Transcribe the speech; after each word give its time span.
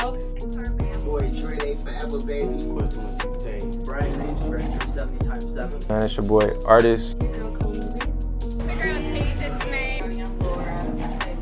Smoke. 0.00 1.04
Boy, 1.04 1.30
Trey, 1.30 1.56
they 1.56 1.76
forever, 1.76 2.20
baby. 2.26 2.64
Brian 3.84 4.18
Mays, 4.18 4.44
Director 4.44 4.88
70 4.88 5.24
times 5.24 5.54
7. 5.54 5.88
Man, 5.88 6.02
it's 6.02 6.16
your 6.16 6.26
boy, 6.26 6.52
artist. 6.66 7.18
The 7.18 7.26
girl 7.26 9.00
Tasia 9.00 9.62
Snake. 9.62 10.18
Young 10.18 10.38
Laura. 10.40 10.78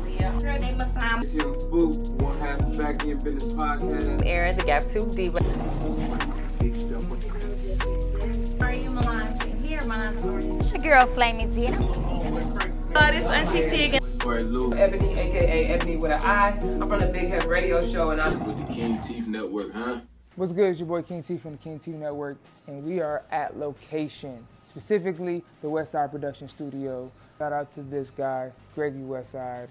Leah. 0.05 0.37
Girl 0.39 0.59
named 0.59 0.79
Masam. 0.79 1.21
It's 1.21 1.35
Young 1.35 1.53
Spook, 1.53 2.21
one 2.21 2.39
half 2.39 2.59
of 2.59 2.77
Back 2.77 3.03
in 3.05 3.17
Business 3.17 3.53
Podcast. 3.53 4.25
Era, 4.25 4.53
the 4.53 4.63
Gap 4.63 4.83
Tooth 4.83 5.15
Diva. 5.15 5.39
Big 6.59 6.75
stuff 6.75 7.05
with 7.09 8.61
Are 8.61 8.73
you 8.73 8.91
Milan? 8.91 9.61
Here, 9.61 9.81
Milan. 9.81 10.17
It's 10.59 10.71
your 10.71 10.81
girl, 10.81 11.07
Flaming 11.07 11.49
Tina. 11.49 11.81
Uh, 12.95 13.11
this 13.11 13.25
Auntie 13.25 13.99
Pig 14.25 14.25
Boy, 14.25 14.39
Lou 14.49 14.73
Ebony, 14.73 15.13
aka 15.19 15.67
Ebony 15.67 15.97
with 15.97 16.11
an 16.11 16.19
I. 16.23 16.49
I'm 16.49 16.79
from 16.79 16.99
the 16.99 17.11
Big 17.13 17.29
Head 17.29 17.45
Radio 17.45 17.79
Show, 17.91 18.09
and 18.09 18.19
I'm 18.19 18.43
with 18.43 18.57
the 18.57 18.65
King 18.73 18.99
Teeth 18.99 19.27
Network, 19.27 19.71
huh? 19.71 19.99
What's 20.35 20.51
good? 20.51 20.71
It's 20.71 20.79
your 20.79 20.87
boy 20.87 21.03
King 21.03 21.21
T 21.21 21.37
from 21.37 21.51
the 21.51 21.59
King 21.59 21.77
T 21.77 21.91
Network, 21.91 22.37
and 22.65 22.83
we 22.83 23.01
are 23.01 23.21
at 23.29 23.59
location, 23.59 24.47
specifically 24.65 25.43
the 25.61 25.67
Westside 25.67 26.09
Production 26.09 26.49
Studio. 26.49 27.11
Shout 27.37 27.53
out 27.53 27.71
to 27.73 27.83
this 27.83 28.09
guy, 28.09 28.51
Greggy 28.73 29.01
Westside. 29.01 29.67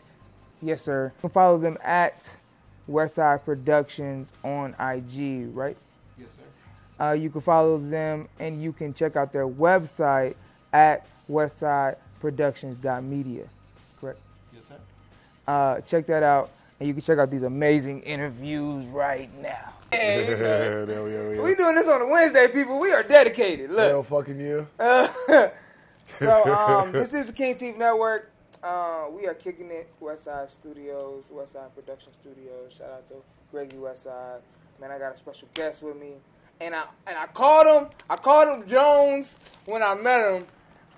Yes, 0.63 0.83
sir. 0.83 1.11
You 1.17 1.23
can 1.23 1.31
follow 1.31 1.59
them 1.59 1.77
at 1.83 2.23
Westside 2.89 3.45
Productions 3.45 4.31
on 4.45 4.77
IG, 4.79 5.49
right? 5.53 5.77
Yes, 6.17 6.29
sir. 6.37 6.43
Uh, 7.05 7.11
you 7.13 7.29
can 7.29 7.41
follow 7.41 7.79
them 7.79 8.29
and 8.39 8.63
you 8.63 8.73
can 8.73 8.95
check 8.95 9.17
out 9.17 9.33
their 9.33 9.49
website 9.49 10.37
at 10.73 11.09
westsideproductions.media. 11.29 13.49
Correct? 14.01 14.21
Yes, 14.55 14.67
sir. 14.69 14.79
Uh, 15.47 15.81
check 15.81 16.07
that 16.07 16.23
out, 16.23 16.51
and 16.79 16.89
you 16.89 16.95
can 16.95 17.03
check 17.03 17.19
out 17.19 17.31
these 17.31 17.43
amazing 17.43 18.03
interviews 18.03 18.85
right 18.87 19.31
now. 19.43 19.73
Hell 19.93 20.01
yeah, 20.89 21.43
We 21.43 21.55
doing 21.55 21.75
this 21.75 21.89
on 21.89 22.03
a 22.03 22.07
Wednesday, 22.07 22.49
people. 22.49 22.81
We 22.81 22.93
are 22.93 23.03
dedicated. 23.03 23.71
Look. 23.71 23.91
Hell 23.91 24.03
fucking 24.03 24.41
you. 24.41 24.67
Uh, 24.79 25.09
so 26.07 26.45
um, 26.53 26.93
this 26.93 27.15
is 27.15 27.27
the 27.27 27.33
King 27.33 27.57
Teeth 27.57 27.77
Network. 27.77 28.31
Uh, 28.63 29.07
we 29.11 29.27
are 29.27 29.35
kicking 29.35 29.71
it 29.71 29.89
Westside 30.01 30.51
Studios, 30.51 31.25
Westside 31.33 31.75
Production 31.75 32.13
Studios. 32.21 32.73
Shout 32.77 32.91
out 32.91 33.09
to 33.09 33.17
Greggy 33.53 33.77
Westside. 33.77 34.41
Man, 34.81 34.91
I 34.91 34.99
got 34.99 35.15
a 35.15 35.19
special 35.19 35.49
guest 35.55 35.83
with 35.83 35.97
me, 35.97 36.15
and 36.61 36.75
I 36.75 36.85
and 37.07 37.17
I 37.19 37.27
called 37.27 37.67
him. 37.67 37.91
I 38.09 38.17
called 38.17 38.49
him 38.49 38.69
Jones 38.69 39.37
when 39.67 39.83
I 39.83 39.95
met 39.95 40.33
him, 40.33 40.47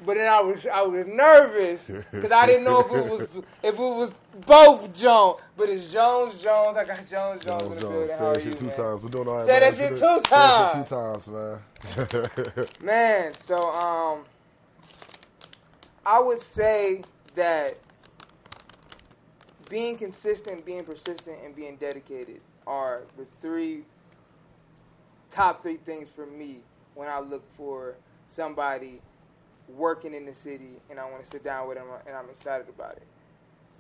but 0.05 0.16
then 0.16 0.30
I 0.30 0.41
was 0.41 0.66
I 0.66 0.83
was 0.83 1.06
nervous 1.06 1.91
because 2.12 2.33
I 2.33 2.47
didn't 2.47 2.64
know 2.64 2.80
if 2.80 2.92
it 2.92 3.11
was 3.11 3.36
if 3.62 3.75
it 3.75 3.78
was 3.78 4.14
both 4.47 4.92
Jones. 4.94 5.41
But 5.56 5.70
it's 5.70 5.91
Jones 5.92 6.38
Jones. 6.42 6.77
I 6.77 6.84
got 6.84 7.06
Jones 7.08 7.44
Jones, 7.44 7.62
in 7.62 7.70
the 7.70 7.77
Jones. 7.77 7.83
building. 7.83 8.08
Say 8.08 8.16
that 8.19 8.44
you, 8.44 8.50
shit 8.50 8.58
two 8.58 8.66
man? 8.66 8.77
times. 8.77 9.03
We're 9.03 9.08
doing 9.08 9.28
all 9.28 9.36
right. 9.36 9.47
Say 9.47 9.53
man. 9.53 9.61
that 9.61 9.75
shit 9.77 9.98
Say 9.98 10.06
two 10.06 10.20
that 10.20 10.25
times. 10.25 10.72
shit 10.72 10.86
two 10.86 10.94
times, 10.97 11.28
man. 11.28 12.66
Man, 12.83 13.34
so 13.34 13.56
um, 13.56 14.25
I 16.05 16.20
would 16.20 16.41
say 16.41 17.03
that 17.34 17.78
being 19.69 19.97
consistent, 19.97 20.64
being 20.64 20.84
persistent, 20.84 21.38
and 21.44 21.55
being 21.55 21.77
dedicated 21.77 22.41
are 22.66 23.03
the 23.16 23.25
three 23.41 23.83
top 25.31 25.62
three 25.62 25.77
things 25.77 26.08
for 26.14 26.27
me 26.27 26.58
when 26.94 27.08
I 27.08 27.20
look 27.20 27.44
for 27.56 27.94
somebody 28.28 29.00
working 29.69 30.14
in 30.14 30.27
the 30.27 30.34
city 30.34 30.81
and 30.91 30.98
I 31.00 31.11
want 31.11 31.25
to 31.25 31.31
sit 31.31 31.45
down 31.45 31.69
with 31.69 31.77
them 31.77 31.86
and 32.06 32.17
I'm 32.17 32.28
excited 32.31 32.69
about 32.69 32.92
it. 32.97 33.06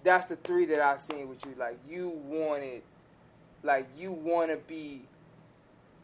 That's 0.04 0.26
the 0.26 0.36
three 0.36 0.66
that 0.66 0.80
I've 0.80 1.00
seen 1.00 1.28
with 1.28 1.44
you. 1.46 1.54
Like 1.58 1.78
you 1.88 2.08
wanted, 2.28 2.82
like 3.62 3.86
you 3.98 4.12
want 4.12 4.50
to 4.50 4.56
be 4.56 5.02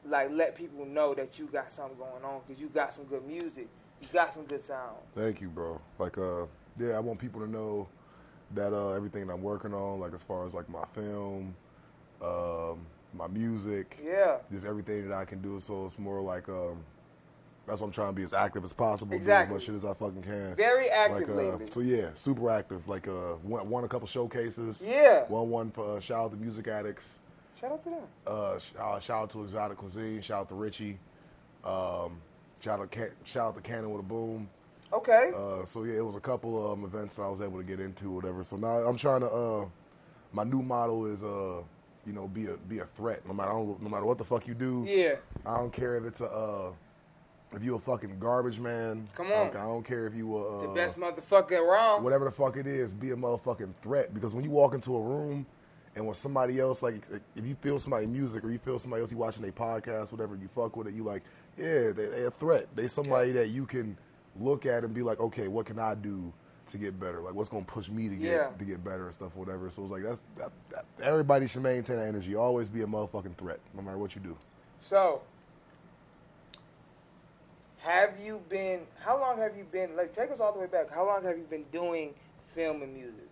like 0.05 0.31
let 0.31 0.57
people 0.57 0.85
know 0.85 1.15
that 1.15 1.39
you 1.39 1.47
got 1.47 1.71
something 1.71 1.97
going 1.97 2.25
on 2.25 2.41
because 2.47 2.61
you 2.61 2.69
got 2.69 2.93
some 2.93 3.05
good 3.05 3.27
music, 3.27 3.69
you 4.01 4.09
got 4.13 4.33
some 4.33 4.45
good 4.45 4.63
sound. 4.63 4.97
Thank 5.15 5.41
you, 5.41 5.48
bro. 5.48 5.81
Like, 5.98 6.19
uh, 6.19 6.47
yeah, 6.79 6.92
I 6.97 7.01
want 7.01 7.19
people 7.19 7.41
to 7.41 7.48
know 7.48 7.89
that 8.55 8.73
uh, 8.73 8.91
everything 8.91 9.31
I'm 9.31 9.42
working 9.42 9.73
on, 9.73 10.01
like 10.01 10.15
as 10.15 10.23
far 10.23 10.47
as 10.47 10.55
like 10.55 10.69
my 10.69 10.85
film, 10.95 11.55
um, 12.21 12.85
my 13.15 13.27
music, 13.29 13.98
Yeah, 14.05 14.37
just 14.51 14.67
everything 14.67 15.09
that 15.09 15.17
I 15.17 15.25
can 15.25 15.41
do. 15.41 15.61
So 15.61 15.87
it's 15.87 15.98
more 15.98 16.21
like 16.21 16.48
um, 16.48 16.83
that's 17.67 17.80
what 17.80 17.86
I'm 17.86 17.92
trying 17.92 18.08
to 18.08 18.12
be 18.12 18.23
as 18.23 18.33
active 18.33 18.64
as 18.64 18.73
possible, 18.73 19.14
Exactly. 19.14 19.55
do 19.55 19.56
as 19.56 19.61
much 19.61 19.67
shit 19.67 19.74
as 19.77 19.84
I 19.84 19.95
fucking 19.95 20.23
can. 20.23 20.55
very 20.56 20.89
active 20.90 21.28
like, 21.30 21.55
uh. 21.55 21.73
So 21.73 21.80
yeah, 21.80 22.08
super 22.14 22.50
active. 22.50 22.86
Like 22.89 23.06
uh, 23.08 23.34
won, 23.45 23.68
won 23.70 23.84
a 23.84 23.89
couple 23.89 24.08
showcases. 24.08 24.83
Yeah. 24.86 25.24
Won 25.28 25.48
one 25.50 25.70
for 25.70 25.96
uh, 25.96 26.00
shout 26.00 26.24
out 26.24 26.30
to 26.33 26.36
Music 26.36 26.67
Addicts. 26.68 27.18
Shout 27.61 27.73
out 27.73 27.83
to 27.84 27.90
them. 27.90 28.02
Uh, 28.27 28.58
sh- 28.58 28.73
uh, 28.78 28.98
shout 28.98 29.23
out 29.23 29.30
to 29.30 29.45
Exotic 29.45 29.78
Cuisine. 29.78 30.20
Shout 30.23 30.40
out 30.40 30.48
to 30.48 30.55
Richie. 30.56 30.98
Um, 31.64 32.20
shout 32.61 32.80
out 32.80 32.95
shout 33.24 33.48
out 33.48 33.55
to 33.55 33.61
Cannon 33.61 33.90
with 33.90 34.00
a 34.00 34.05
Boom. 34.05 34.48
Okay. 34.92 35.30
Uh, 35.34 35.64
so 35.64 35.84
yeah, 35.84 35.94
it 35.94 36.05
was 36.05 36.17
a 36.17 36.20
couple 36.20 36.70
um, 36.73 36.84
events 36.84 37.14
that 37.14 37.23
I 37.23 37.29
was 37.29 37.40
able 37.40 37.58
to 37.58 37.64
get 37.64 37.80
into, 37.80 38.11
whatever. 38.11 38.42
So 38.44 38.56
now 38.56 38.68
I'm 38.79 38.96
trying 38.96 39.20
to. 39.20 39.30
Uh, 39.30 39.64
my 40.34 40.44
new 40.44 40.62
motto 40.62 41.06
is, 41.06 41.23
uh, 41.23 41.62
you 42.06 42.12
know, 42.12 42.27
be 42.27 42.46
a 42.46 42.55
be 42.68 42.80
a 42.80 42.86
threat. 42.96 43.27
No 43.27 43.33
matter 43.34 43.52
no 43.52 43.89
matter 43.89 44.05
what 44.05 44.18
the 44.18 44.24
fuck 44.24 44.46
you 44.48 44.55
do. 44.55 44.84
yeah. 44.86 45.14
I 45.46 45.56
don't 45.58 45.73
care 45.73 45.96
if 45.96 46.05
it's 46.05 46.20
a. 46.20 46.27
Uh, 46.27 46.73
if 47.55 47.63
you 47.63 47.74
a 47.74 47.79
fucking 47.79 48.18
garbage 48.18 48.58
man. 48.58 49.07
Come 49.14 49.27
I 49.27 49.30
don't- 49.30 49.57
on. 49.57 49.63
I 49.63 49.64
don't 49.67 49.85
care 49.85 50.07
if 50.07 50.14
you 50.14 50.36
a. 50.36 50.58
Uh, 50.58 50.63
The 50.63 50.68
best 50.68 50.98
motherfucker 50.98 51.61
around. 51.61 52.02
whatever 52.02 52.24
the 52.24 52.30
fuck 52.30 52.57
it 52.57 52.67
is, 52.67 52.92
be 52.92 53.11
a 53.11 53.17
motherfucking 53.17 53.74
threat. 53.83 54.14
Because 54.14 54.35
when 54.35 54.45
you 54.45 54.51
walk 54.51 54.74
into 54.74 54.96
a 54.96 55.01
room 55.01 55.46
and 55.95 56.07
when 56.07 56.14
somebody 56.14 56.58
else, 56.61 56.83
like, 56.83 57.02
if 57.36 57.45
you 57.45 57.55
feel 57.61 57.79
somebody 57.79 58.07
music 58.07 58.42
or 58.45 58.51
you 58.51 58.58
feel 58.58 58.79
somebody 58.79 59.02
else, 59.02 59.11
you 59.12 59.18
watching 59.18 59.42
their 59.42 59.52
podcast, 59.52 60.11
whatever, 60.12 60.35
you 60.36 60.48
fuck 60.55 60.77
with 60.77 60.86
it, 60.86 60.95
you 60.95 61.05
like, 61.05 61.23
yeah, 61.58 61.91
they, 61.92 62.07
they 62.07 62.24
a 62.24 62.30
threat. 62.30 62.67
They 62.74 62.89
somebody 62.89 63.33
that 63.33 63.48
you 63.48 63.67
can 63.67 63.96
look 64.41 64.64
at 64.67 64.85
and 64.85 64.95
be 64.95 65.02
like, 65.02 65.20
okay, 65.20 65.48
what 65.48 65.67
can 65.67 65.79
I 65.79 65.95
do 65.95 66.33
to 66.70 66.79
get 66.79 66.98
better? 66.98 67.20
Like, 67.20 67.35
what's 67.35 67.51
gonna 67.51 67.64
push 67.67 67.91
me 67.91 68.08
to 68.08 68.14
get 68.17 68.33
Yeah. 68.33 68.46
to 68.58 68.64
get 68.64 68.83
better 68.83 69.07
and 69.07 69.14
stuff, 69.14 69.35
whatever. 69.36 69.68
So 69.68 69.83
it's 69.83 69.91
like 69.91 70.02
that's 70.05 70.23
that, 70.39 70.51
that, 70.70 70.85
everybody 71.02 71.46
should 71.46 71.62
maintain 71.62 71.96
that 71.96 72.07
energy. 72.08 72.35
Always 72.35 72.70
be 72.70 72.80
a 72.83 72.86
motherfucking 72.86 73.36
threat, 73.36 73.61
no 73.74 73.83
matter 73.83 73.98
what 73.98 74.14
you 74.14 74.23
do. 74.23 74.36
So, 74.80 75.20
have 77.83 78.13
you 78.23 78.41
been? 78.48 78.81
How 79.01 79.19
long 79.20 79.39
have 79.39 79.57
you 79.57 79.65
been? 79.65 79.97
Like, 79.97 80.15
take 80.15 80.31
us 80.31 80.41
all 80.41 80.53
the 80.53 80.61
way 80.61 80.67
back. 80.67 80.91
How 80.91 81.05
long 81.05 81.25
have 81.25 81.37
you 81.37 81.45
been 81.45 81.65
doing 81.73 82.15
film 82.55 82.83
and 82.83 82.95
music? 82.95 83.29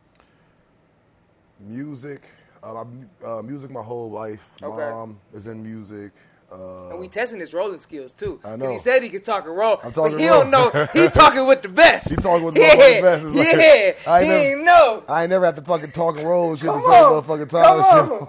Music, 1.61 2.23
uh, 2.63 2.85
uh, 3.25 3.43
music, 3.43 3.71
my 3.71 3.83
whole 3.83 4.11
life. 4.11 4.43
Okay. 4.63 4.91
Mom 4.91 5.21
is 5.35 5.47
in 5.47 5.63
music. 5.63 6.13
Uh, 6.53 6.89
And 6.91 6.99
we 6.99 7.07
testing 7.07 7.39
his 7.39 7.55
rolling 7.55 7.79
skills 7.79 8.13
too. 8.13 8.41
I 8.45 8.57
know. 8.57 8.73
He 8.73 8.79
said 8.79 9.05
he 9.05 9.09
could 9.09 9.23
talk 9.25 9.47
and 9.47 9.57
roll, 9.57 9.79
I'm 9.85 9.93
but 9.93 10.09
he 10.19 10.29
roll. 10.29 10.41
don't 10.41 10.51
know. 10.51 10.89
He 10.93 11.09
talking 11.13 11.47
with 11.47 11.63
the 11.63 11.69
best. 11.69 12.11
He 12.11 12.17
talking 12.17 12.45
with 12.45 12.55
the 12.57 12.61
yeah, 12.61 12.75
motherfucking 12.75 13.03
best. 13.03 13.25
It's 13.25 13.37
like- 13.37 13.57
yeah, 13.57 14.13
I 14.13 14.23
he 14.25 14.29
never- 14.29 14.43
ain't 14.43 14.65
know. 14.65 15.03
I 15.09 15.23
ain't 15.23 15.31
never 15.31 15.45
have 15.47 15.55
to 15.55 15.63
fucking 15.63 15.93
talk 15.93 16.17
and 16.19 16.27
roll 16.29 16.57
shit 16.57 16.67
Come 16.67 16.81
the 16.81 16.91
same 16.91 17.05
on, 17.05 17.23
motherfucking 17.23 17.49
time. 17.51 17.65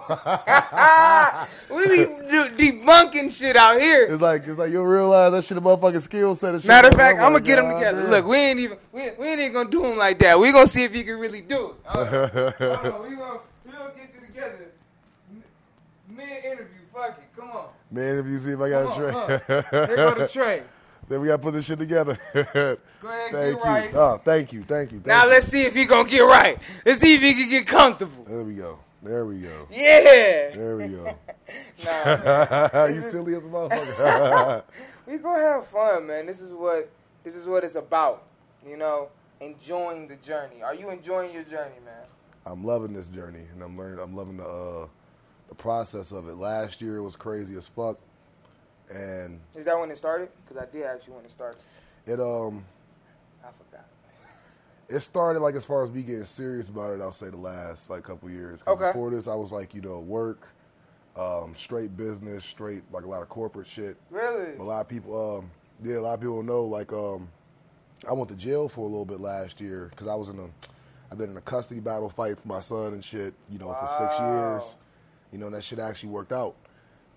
come 0.08 0.18
on. 0.18 1.48
we 1.76 1.88
be 2.56 2.72
debunking 2.72 3.32
shit 3.32 3.56
out 3.56 3.80
here. 3.80 4.04
It's 4.04 4.22
like 4.22 4.46
it's 4.46 4.58
like 4.58 4.70
you 4.70 4.82
realize 4.84 5.32
that 5.32 5.44
shit 5.44 5.58
a 5.58 5.60
motherfucking 5.60 6.02
skill 6.02 6.34
set. 6.36 6.54
shit. 6.60 6.68
Matter 6.68 6.88
of 6.88 6.94
fact, 6.94 7.18
I'm 7.18 7.32
gonna 7.32 7.40
get 7.44 7.56
them 7.56 7.72
together. 7.74 8.02
damn. 8.02 8.10
Look, 8.10 8.26
we 8.26 8.36
ain't 8.36 8.60
even 8.60 8.78
we, 8.92 9.10
we 9.18 9.26
ain't 9.26 9.40
even 9.40 9.52
gonna 9.52 9.68
do 9.70 9.84
him 9.84 9.98
like 9.98 10.18
that. 10.20 10.38
We 10.38 10.52
gonna 10.52 10.68
see 10.68 10.84
if 10.84 10.94
he 10.94 11.02
can 11.02 11.18
really 11.18 11.40
do 11.40 11.70
it. 11.70 11.74
Hold 11.86 12.06
on. 12.08 12.14
We 13.10 13.16
gonna 13.16 13.38
we 13.66 13.72
gonna 13.72 13.92
get 13.96 14.10
you 14.14 14.20
together. 14.26 14.66
Mid 16.08 16.44
interview, 16.44 16.66
fuck 16.92 17.18
it. 17.18 17.36
Come 17.36 17.50
on. 17.50 17.68
Man, 17.90 18.18
if 18.18 18.26
you 18.26 18.38
see 18.38 18.52
if 18.52 18.60
I 18.60 18.70
got 18.70 18.92
Come 18.92 19.02
a 19.04 19.40
tray, 19.46 19.66
Here 19.86 19.96
go 19.96 20.14
the 20.14 20.28
tray. 20.28 20.62
then 21.08 21.20
we 21.20 21.26
gotta 21.28 21.42
put 21.42 21.54
this 21.54 21.64
shit 21.64 21.78
together. 21.78 22.18
Go 22.34 22.40
ahead, 22.40 22.78
thank 23.02 23.32
get 23.32 23.48
you. 23.50 23.56
right. 23.62 23.94
Oh, 23.94 24.20
thank 24.24 24.52
you, 24.52 24.62
thank 24.62 24.92
you. 24.92 24.98
Thank 24.98 25.06
Now 25.06 25.24
you. 25.24 25.30
let's 25.30 25.48
see 25.48 25.62
if 25.62 25.74
he 25.74 25.84
gonna 25.84 26.08
get 26.08 26.20
right. 26.20 26.58
Let's 26.86 27.00
see 27.00 27.14
if 27.14 27.20
he 27.20 27.34
can 27.34 27.48
get 27.50 27.66
comfortable. 27.66 28.24
There 28.24 28.44
we 28.44 28.54
go. 28.54 28.78
There 29.02 29.26
we 29.26 29.40
go. 29.40 29.66
Yeah. 29.70 30.50
There 30.54 30.76
we 30.76 30.88
go. 30.88 31.18
Nah, 31.84 32.86
you 32.86 33.02
silly 33.02 33.34
as 33.34 33.44
a 33.44 33.48
motherfucker. 33.48 34.62
we 35.06 35.18
gonna 35.18 35.42
have 35.42 35.66
fun, 35.66 36.06
man. 36.06 36.24
This 36.24 36.40
is 36.40 36.54
what 36.54 36.88
this 37.24 37.34
is 37.34 37.46
what 37.46 37.62
it's 37.64 37.74
about. 37.74 38.22
You 38.66 38.78
know, 38.78 39.08
enjoying 39.40 40.08
the 40.08 40.16
journey. 40.16 40.62
Are 40.62 40.74
you 40.74 40.88
enjoying 40.88 41.34
your 41.34 41.42
journey, 41.42 41.74
man? 41.84 42.06
I'm 42.46 42.64
loving 42.64 42.92
this 42.94 43.08
journey, 43.08 43.42
and 43.52 43.62
I'm 43.62 43.76
learning. 43.76 43.98
I'm 43.98 44.16
loving 44.16 44.38
the 44.38 44.44
uh, 44.44 44.86
the 45.48 45.54
process 45.54 46.12
of 46.12 46.28
it. 46.28 46.34
Last 46.36 46.80
year 46.80 46.96
it 46.96 47.02
was 47.02 47.16
crazy 47.16 47.56
as 47.56 47.66
fuck, 47.66 47.98
and 48.90 49.40
Is 49.54 49.64
that 49.64 49.78
when 49.78 49.90
it 49.90 49.98
started? 49.98 50.28
Because 50.44 50.62
I 50.62 50.70
did 50.70 50.84
ask 50.84 51.06
you 51.06 51.12
when 51.12 51.24
it 51.24 51.30
started. 51.30 51.60
it 52.06 52.20
um 52.20 52.64
I 53.44 53.48
forgot. 53.58 53.86
it 54.88 55.00
started 55.00 55.40
like 55.40 55.54
as 55.54 55.64
far 55.64 55.82
as 55.82 55.90
me 55.90 56.02
getting 56.02 56.24
serious 56.24 56.68
about 56.68 56.92
it. 56.94 57.00
I'll 57.00 57.12
say 57.12 57.28
the 57.28 57.36
last 57.36 57.90
like 57.90 58.04
couple 58.04 58.30
years. 58.30 58.60
Okay. 58.66 58.86
Before 58.88 59.10
this, 59.10 59.26
I 59.28 59.34
was 59.34 59.52
like 59.52 59.74
you 59.74 59.80
know 59.80 59.98
work, 60.00 60.46
um, 61.16 61.54
straight 61.56 61.96
business, 61.96 62.44
straight 62.44 62.82
like 62.92 63.04
a 63.04 63.08
lot 63.08 63.22
of 63.22 63.28
corporate 63.28 63.66
shit. 63.66 63.96
Really? 64.10 64.56
A 64.56 64.62
lot 64.62 64.80
of 64.80 64.88
people, 64.88 65.38
um, 65.38 65.50
yeah, 65.82 65.98
a 65.98 66.00
lot 66.00 66.14
of 66.14 66.20
people 66.20 66.42
know 66.42 66.64
like 66.64 66.92
um, 66.92 67.28
I 68.08 68.12
went 68.12 68.28
to 68.30 68.36
jail 68.36 68.68
for 68.68 68.80
a 68.80 68.88
little 68.88 69.04
bit 69.04 69.20
last 69.20 69.60
year 69.60 69.88
because 69.90 70.08
I 70.08 70.14
was 70.14 70.28
in 70.28 70.38
a, 70.38 70.46
I've 71.10 71.18
been 71.18 71.30
in 71.30 71.36
a 71.36 71.42
custody 71.42 71.80
battle 71.80 72.08
fight 72.08 72.38
for 72.40 72.48
my 72.48 72.60
son 72.60 72.94
and 72.94 73.04
shit, 73.04 73.34
you 73.50 73.58
know, 73.58 73.74
for 73.74 73.86
six 73.86 74.18
years, 74.20 74.76
You 75.32 75.38
know, 75.38 75.46
and 75.46 75.54
that 75.54 75.64
shit 75.64 75.78
actually 75.78 76.10
worked 76.10 76.32
out. 76.32 76.54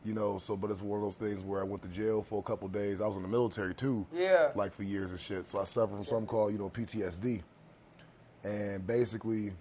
You 0.03 0.13
know, 0.13 0.38
so 0.38 0.56
but 0.56 0.69
it's 0.69 0.81
one 0.83 1.00
of 1.00 1.03
those 1.06 1.15
things 1.15 1.41
where 1.44 1.59
I 1.59 1.63
went 1.63 1.81
to 1.81 1.88
jail 1.89 2.21
for 2.21 2.39
a 2.39 2.44
couple 2.44 2.67
days. 2.67 3.01
I 3.01 3.07
was 3.07 3.15
in 3.15 3.23
the 3.23 3.27
military 3.27 3.73
too, 3.73 4.06
Yeah. 4.13 4.51
like 4.56 4.71
for 4.73 4.83
years 4.83 5.09
and 5.12 5.19
shit. 5.19 5.47
So 5.47 5.59
I 5.59 5.63
suffered 5.63 5.95
from 5.95 6.06
something 6.06 6.27
called 6.27 6.51
you 6.53 6.59
know 6.59 6.69
PTSD, 6.69 7.41
and 8.44 8.85
basically, 8.85 9.51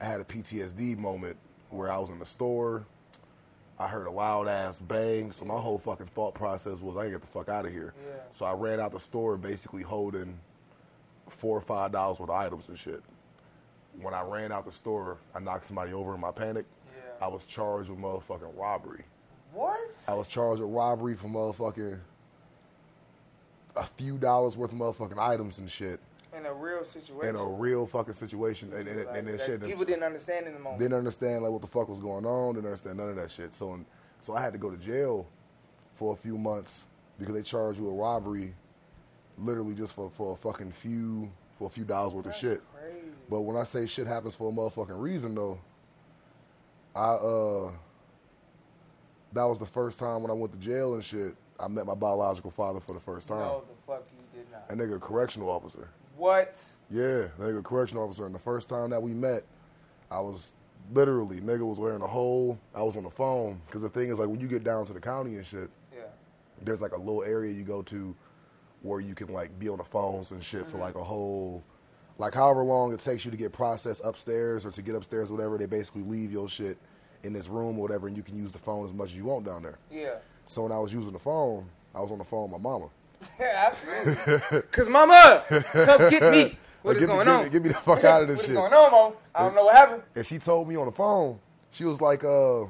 I 0.00 0.04
had 0.04 0.20
a 0.20 0.24
PTSD 0.24 0.98
moment 0.98 1.36
where 1.70 1.90
I 1.90 1.96
was 1.98 2.10
in 2.10 2.18
the 2.18 2.26
store. 2.26 2.84
I 3.78 3.88
heard 3.88 4.06
a 4.06 4.10
loud 4.10 4.48
ass 4.48 4.78
bang, 4.78 5.32
so 5.32 5.44
my 5.46 5.58
whole 5.58 5.78
fucking 5.78 6.06
thought 6.08 6.34
process 6.34 6.80
was 6.80 6.96
I 6.96 7.00
gotta 7.00 7.10
get 7.12 7.20
the 7.22 7.26
fuck 7.26 7.48
out 7.48 7.64
of 7.66 7.72
here. 7.72 7.94
Yeah. 8.06 8.16
So 8.32 8.44
I 8.44 8.52
ran 8.52 8.80
out 8.80 8.92
the 8.92 9.00
store 9.00 9.36
basically 9.38 9.82
holding 9.82 10.38
four 11.30 11.56
or 11.56 11.62
five 11.62 11.90
dollars 11.92 12.18
worth 12.18 12.28
of 12.30 12.36
items 12.36 12.68
and 12.68 12.78
shit. 12.78 13.02
When 14.00 14.12
I 14.12 14.20
ran 14.22 14.52
out 14.52 14.66
the 14.66 14.72
store, 14.72 15.16
I 15.34 15.40
knocked 15.40 15.64
somebody 15.66 15.94
over 15.94 16.14
in 16.14 16.20
my 16.20 16.30
panic. 16.32 16.66
I 17.20 17.28
was 17.28 17.44
charged 17.44 17.88
with 17.88 17.98
motherfucking 17.98 18.56
robbery. 18.58 19.04
What? 19.52 19.78
I 20.06 20.14
was 20.14 20.28
charged 20.28 20.60
with 20.60 20.70
robbery 20.70 21.14
for 21.14 21.28
motherfucking 21.28 21.98
a 23.76 23.86
few 23.86 24.18
dollars 24.18 24.56
worth 24.56 24.72
of 24.72 24.78
motherfucking 24.78 25.18
items 25.18 25.58
and 25.58 25.70
shit 25.70 26.00
In 26.36 26.46
a 26.46 26.52
real 26.52 26.84
situation. 26.84 27.28
in 27.28 27.36
a 27.36 27.44
real 27.44 27.86
fucking 27.86 28.14
situation. 28.14 28.72
And, 28.72 28.88
and, 28.88 29.04
Like, 29.06 29.16
and 29.18 29.28
that 29.28 29.40
shit. 29.40 29.62
people 29.64 29.84
didn't 29.84 30.02
understand 30.02 30.46
in 30.46 30.54
the 30.54 30.58
moment. 30.60 30.80
didn't 30.80 30.96
understand 30.98 31.42
like 31.42 31.52
what 31.52 31.60
the 31.60 31.66
fuck 31.66 31.88
was 31.88 31.98
going 31.98 32.24
on. 32.26 32.54
Didn't 32.54 32.66
understand 32.66 32.98
none 32.98 33.10
of 33.10 33.16
that 33.16 33.30
shit. 33.30 33.52
So, 33.52 33.78
so 34.20 34.34
I 34.34 34.40
had 34.40 34.52
to 34.52 34.58
go 34.58 34.70
to 34.70 34.76
jail 34.76 35.26
for 35.96 36.12
a 36.12 36.16
few 36.16 36.36
months 36.38 36.86
because 37.18 37.34
they 37.34 37.42
charged 37.42 37.78
you 37.78 37.84
with 37.86 37.94
robbery, 37.98 38.54
literally 39.38 39.74
just 39.74 39.94
for 39.94 40.10
for 40.10 40.32
a 40.34 40.36
fucking 40.36 40.72
few 40.72 41.30
for 41.58 41.66
a 41.66 41.70
few 41.70 41.84
dollars 41.84 42.12
worth 42.12 42.24
That's 42.26 42.42
of 42.42 42.50
shit. 42.50 42.62
Crazy. 42.74 43.06
But 43.30 43.40
when 43.42 43.56
I 43.56 43.64
say 43.64 43.86
shit 43.86 44.06
happens 44.06 44.34
for 44.34 44.50
a 44.50 44.54
motherfucking 44.54 45.00
reason, 45.00 45.34
though, 45.34 45.58
I 46.96 47.10
uh, 47.12 47.70
that 49.32 49.44
was 49.44 49.58
the 49.58 49.66
first 49.66 49.98
time 49.98 50.22
when 50.22 50.30
I 50.30 50.34
went 50.34 50.52
to 50.52 50.58
jail 50.58 50.94
and 50.94 51.04
shit. 51.04 51.36
I 51.58 51.68
met 51.68 51.86
my 51.86 51.94
biological 51.94 52.50
father 52.50 52.80
for 52.80 52.92
the 52.92 53.00
first 53.00 53.28
time. 53.28 53.38
No, 53.38 53.62
the 53.68 53.74
fuck 53.92 54.04
you 54.12 54.40
did 54.40 54.50
not. 54.50 54.68
That 54.68 54.76
nigga 54.78 54.96
a 54.96 55.00
correctional 55.00 55.48
officer. 55.50 55.88
What? 56.16 56.54
Yeah, 56.90 57.28
nigga 57.38 57.60
a 57.60 57.62
correctional 57.62 58.04
officer. 58.04 58.26
And 58.26 58.34
the 58.34 58.38
first 58.38 58.68
time 58.68 58.90
that 58.90 59.02
we 59.02 59.12
met, 59.12 59.44
I 60.10 60.20
was 60.20 60.52
literally 60.92 61.40
nigga 61.40 61.66
was 61.66 61.78
wearing 61.78 62.02
a 62.02 62.06
hole. 62.06 62.58
I 62.74 62.82
was 62.82 62.96
on 62.96 63.02
the 63.04 63.10
phone 63.10 63.60
because 63.66 63.82
the 63.82 63.88
thing 63.88 64.10
is 64.10 64.18
like 64.18 64.28
when 64.28 64.40
you 64.40 64.48
get 64.48 64.64
down 64.64 64.86
to 64.86 64.92
the 64.92 65.00
county 65.00 65.36
and 65.36 65.46
shit, 65.46 65.68
Yeah. 65.94 66.02
there's 66.62 66.80
like 66.82 66.92
a 66.92 66.98
little 66.98 67.22
area 67.24 67.52
you 67.52 67.64
go 67.64 67.82
to 67.82 68.14
where 68.82 69.00
you 69.00 69.14
can 69.14 69.28
like 69.28 69.58
be 69.58 69.68
on 69.68 69.78
the 69.78 69.84
phones 69.84 70.30
and 70.30 70.42
shit 70.44 70.62
Mm-hmm. 70.62 70.70
for 70.72 70.78
like 70.78 70.94
a 70.94 71.04
whole 71.04 71.62
like 72.18 72.34
however 72.34 72.62
long 72.62 72.92
it 72.92 73.00
takes 73.00 73.24
you 73.24 73.30
to 73.30 73.36
get 73.36 73.52
processed 73.52 74.00
upstairs 74.04 74.64
or 74.64 74.70
to 74.70 74.82
get 74.82 74.94
upstairs 74.94 75.30
whatever 75.30 75.58
they 75.58 75.66
basically 75.66 76.02
leave 76.02 76.32
your 76.32 76.48
shit 76.48 76.78
in 77.22 77.32
this 77.32 77.48
room 77.48 77.78
or 77.78 77.82
whatever 77.82 78.06
and 78.08 78.16
you 78.16 78.22
can 78.22 78.36
use 78.36 78.52
the 78.52 78.58
phone 78.58 78.84
as 78.84 78.92
much 78.92 79.10
as 79.10 79.16
you 79.16 79.24
want 79.24 79.44
down 79.44 79.62
there 79.62 79.78
Yeah. 79.90 80.14
so 80.46 80.62
when 80.62 80.72
i 80.72 80.78
was 80.78 80.92
using 80.92 81.12
the 81.12 81.18
phone 81.18 81.66
i 81.94 82.00
was 82.00 82.10
on 82.12 82.18
the 82.18 82.24
phone 82.24 82.50
with 82.50 82.60
my 82.60 82.70
mama 82.70 82.86
Yeah, 83.40 83.70
absolutely. 83.72 84.62
Cause 84.70 84.88
mama, 84.88 85.42
come 85.48 86.10
get 86.10 86.22
me. 86.32 86.58
What 86.82 86.94
Like, 86.94 87.02
is 87.02 87.08
get 87.08 87.08
me- 87.08 87.14
going 87.14 87.26
get 87.26 87.34
on? 87.34 87.44
me- 87.44 87.50
get 87.50 87.62
me 87.62 87.68
the 87.70 87.74
fuck 87.74 88.04
out 88.04 88.22
of 88.22 88.28
this 88.28 88.36
what 88.38 88.42
shit. 88.46 88.50
is 88.52 88.56
going 88.58 88.72
on, 88.72 88.92
Mo? 88.92 89.16
I 89.34 89.42
don't 89.42 89.54
know 89.56 89.64
what 89.64 89.74
happened. 89.74 90.02
and 90.14 90.24
she 90.24 90.38
told 90.38 90.68
me 90.68 90.76
on 90.76 90.86
the 90.86 90.92
phone 90.92 91.38
she 91.70 91.84
was 91.84 92.00
like 92.00 92.22
uh 92.22 92.64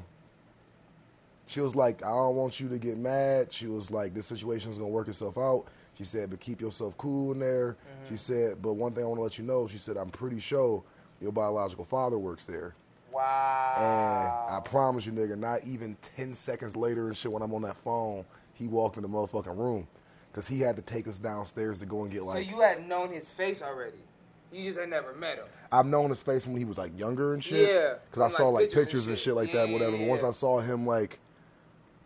she 1.45 1.59
was 1.61 1.75
like 1.75 2.03
i 2.03 2.09
don't 2.09 2.35
want 2.35 2.59
you 2.59 2.67
to 2.69 2.77
get 2.79 2.97
mad 2.97 3.51
she 3.53 3.67
was 3.67 3.91
like 3.91 4.13
this 4.13 4.25
situation's 4.25 4.77
gonna 4.77 4.89
work 4.89 5.07
itself 5.07 5.37
out 5.37 5.65
she 5.97 6.03
said 6.03 6.29
but 6.29 6.39
keep 6.39 6.61
yourself 6.61 6.97
cool 6.97 7.31
in 7.31 7.39
there 7.39 7.71
Mm-hmm. 7.75 8.09
she 8.13 8.17
said 8.17 8.61
but 8.61 8.73
one 8.73 8.93
thing 8.93 9.03
i 9.03 9.07
want 9.07 9.17
to 9.19 9.23
let 9.23 9.37
you 9.37 9.43
know 9.43 9.67
she 9.67 9.77
said 9.77 9.97
i'm 9.97 10.09
pretty 10.09 10.39
sure 10.39 10.83
your 11.21 11.31
biological 11.31 11.85
father 11.85 12.17
works 12.17 12.45
there 12.45 12.75
Wow. 13.11 14.45
and 14.47 14.55
i 14.55 14.59
promise 14.59 15.05
you 15.05 15.11
nigga 15.11 15.37
not 15.37 15.63
even 15.65 15.97
10 16.15 16.33
seconds 16.35 16.75
later 16.75 17.07
and 17.07 17.17
shit 17.17 17.31
when 17.31 17.41
i'm 17.41 17.53
on 17.53 17.61
that 17.63 17.75
phone 17.77 18.23
he 18.53 18.67
walked 18.67 18.97
in 18.97 19.03
the 19.03 19.09
motherfucking 19.09 19.57
room 19.57 19.87
because 20.31 20.47
he 20.47 20.59
had 20.59 20.75
to 20.75 20.81
take 20.81 21.07
us 21.07 21.17
downstairs 21.19 21.79
to 21.79 21.85
go 21.85 22.03
and 22.03 22.11
get 22.11 22.23
like. 22.23 22.45
so 22.45 22.51
you 22.55 22.61
had 22.61 22.87
known 22.87 23.11
his 23.11 23.27
face 23.27 23.61
already. 23.63 23.97
You 24.51 24.63
just 24.65 24.79
had 24.79 24.89
never 24.89 25.13
met 25.13 25.39
him. 25.39 25.45
I've 25.71 25.85
known 25.87 26.09
his 26.09 26.21
face 26.23 26.45
when 26.47 26.55
he 26.57 26.63
was 26.63 26.77
like 26.77 26.97
younger 26.97 27.33
and 27.33 27.43
shit. 27.43 27.67
Yeah, 27.69 27.95
Because 28.09 28.33
I 28.33 28.37
saw 28.37 28.47
like, 28.49 28.65
like 28.67 28.71
pictures 28.73 29.07
and 29.07 29.17
shit, 29.17 29.33
like 29.35 29.51
that, 29.51 29.67
Yeah, 29.67 29.73
whatever. 29.73 29.97
But 29.97 30.07
once. 30.07 30.23
I 30.23 30.31
saw 30.31 30.59
him 30.61 30.85
like 30.85 31.19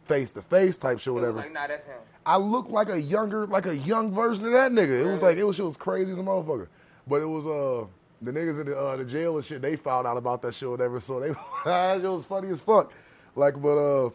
face 0.05 0.31
to 0.31 0.41
face 0.41 0.77
type 0.77 0.99
shit, 0.99 1.07
It 1.07 1.11
whatever, 1.11 1.37
like, 1.37 1.53
nah, 1.53 1.67
that's 1.67 1.85
him. 1.85 1.99
I 2.25 2.37
looked 2.37 2.69
like 2.69 2.89
a 2.89 3.01
younger, 3.01 3.47
like 3.47 3.65
a 3.65 3.75
young 3.75 4.13
version 4.13 4.45
of 4.45 4.51
that 4.53 4.71
nigga. 4.71 5.01
It 5.01 5.11
was 5.11 5.21
like 5.21 5.37
it 5.37 5.43
was, 5.43 5.55
shit 5.55 5.65
was 5.65 5.77
crazy 5.77 6.11
as 6.11 6.19
a 6.19 6.21
motherfucker. 6.21 6.67
But 7.07 7.21
it 7.21 7.25
was 7.25 7.47
uh 7.47 7.87
the 8.21 8.31
niggas 8.31 8.59
in 8.59 8.67
the 8.67 8.77
uh, 8.77 8.97
the 8.97 9.05
jail 9.05 9.35
and 9.35 9.45
shit. 9.45 9.61
They 9.61 9.75
found 9.75 10.05
out 10.05 10.17
about 10.17 10.41
that 10.43 10.53
shit, 10.53 10.69
whatever. 10.69 10.99
So 10.99 11.19
they 11.19 11.29
that 11.65 12.01
shit 12.01 12.09
was 12.09 12.25
funny 12.25 12.49
as 12.49 12.59
fuck. 12.59 12.91
Like, 13.35 13.59
but 13.61 13.77
uh, 13.77 14.09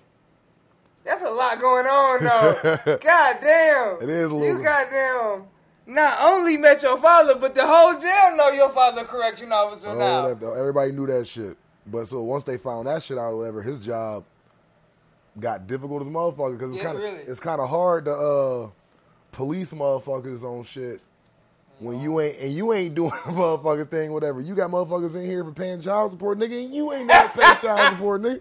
That's 1.05 1.23
a 1.23 1.31
lot 1.31 1.61
going 1.61 1.87
on, 1.87 2.23
though. 2.23 2.99
God 3.03 3.37
damn. 3.41 4.03
It 4.03 4.09
is 4.11 4.31
a 4.31 4.35
little- 4.35 4.59
You 4.59 4.63
goddamn 4.63 5.45
not 5.87 6.19
only 6.21 6.57
met 6.57 6.83
your 6.83 6.99
father, 6.99 7.37
but 7.37 7.55
the 7.55 7.65
whole 7.65 7.99
jail 7.99 8.37
know 8.37 8.51
your 8.51 8.71
father 8.71 9.05
correction 9.05 9.53
officer 9.53 9.89
oh, 9.89 9.99
now. 9.99 10.35
that- 10.35 10.59
everybody 10.59 10.93
knew 10.93 11.07
that 11.07 11.27
shit. 11.27 11.57
But 11.87 12.07
so 12.09 12.23
once 12.23 12.45
they 12.45 12.59
found 12.59 12.89
that 12.89 13.03
shit 13.03 13.17
out, 13.17 13.33
or 13.33 13.37
whatever, 13.39 13.63
his 13.63 13.81
job 13.81 14.25
got 15.41 15.67
difficult 15.67 16.03
as 16.03 16.09
a 16.09 16.11
motherfucker 16.11 16.53
because 16.59 16.71
it's 16.71 16.79
Yeah, 16.79 16.85
kind 16.85 16.97
of 16.99 17.03
really. 17.03 17.19
it's 17.21 17.41
kind 17.41 17.61
of 17.61 17.69
hard 17.69 18.05
to 18.07 18.15
uh, 18.15 18.69
police 19.33 19.73
motherfuckers 19.73 20.43
on 20.43 20.65
shit 20.65 21.01
when 21.79 22.01
you 22.01 22.21
ain't 22.21 22.39
and 22.39 22.53
you 22.53 22.73
ain't 22.73 22.95
doing 22.95 23.11
a 23.27 23.33
motherfucking 23.33 23.91
thing, 23.91 24.13
whatever. 24.13 24.41
You 24.41 24.55
got 24.55 24.71
motherfuckers 24.71 25.15
in 25.15 25.25
here 25.25 25.45
for 25.45 25.53
paying 25.53 25.81
child 25.81 26.11
support, 26.11 26.39
nigga, 26.39 26.65
and 26.65 26.75
you 26.75 26.93
ain't 26.93 27.07
never 27.07 27.29
paying 27.29 27.57
child 27.61 27.91
support, 27.93 28.23
nigga. 28.23 28.41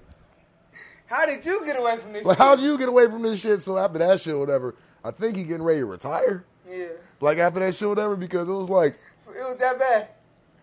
How 1.08 1.26
did 1.26 1.46
you 1.46 1.64
get 1.66 1.78
away 1.78 1.98
from 1.98 2.14
this 2.14 2.26
Like, 2.26 2.38
shit? 2.38 2.44
how'd 2.46 2.60
you 2.60 2.78
get 2.78 2.90
away 2.90 3.06
from 3.06 3.22
this 3.22 3.40
shit? 3.40 3.62
So 3.62 3.78
after 3.78 4.00
that 4.00 4.20
shit, 4.22 4.38
whatever, 4.38 4.74
I 5.04 5.12
think 5.12 5.36
he 5.38 5.44
getting 5.44 5.64
ready 5.64 5.80
to 5.82 5.86
retire. 5.86 6.46
Yeah. 6.70 6.88
Like 7.22 7.38
after 7.38 7.60
that 7.60 7.76
shit, 7.76 7.88
whatever, 7.88 8.16
because 8.16 8.48
it 8.50 8.54
was 8.54 8.70
like 8.70 8.98
It 9.30 9.38
was 9.44 9.58
that 9.60 9.78
bad. 9.78 10.08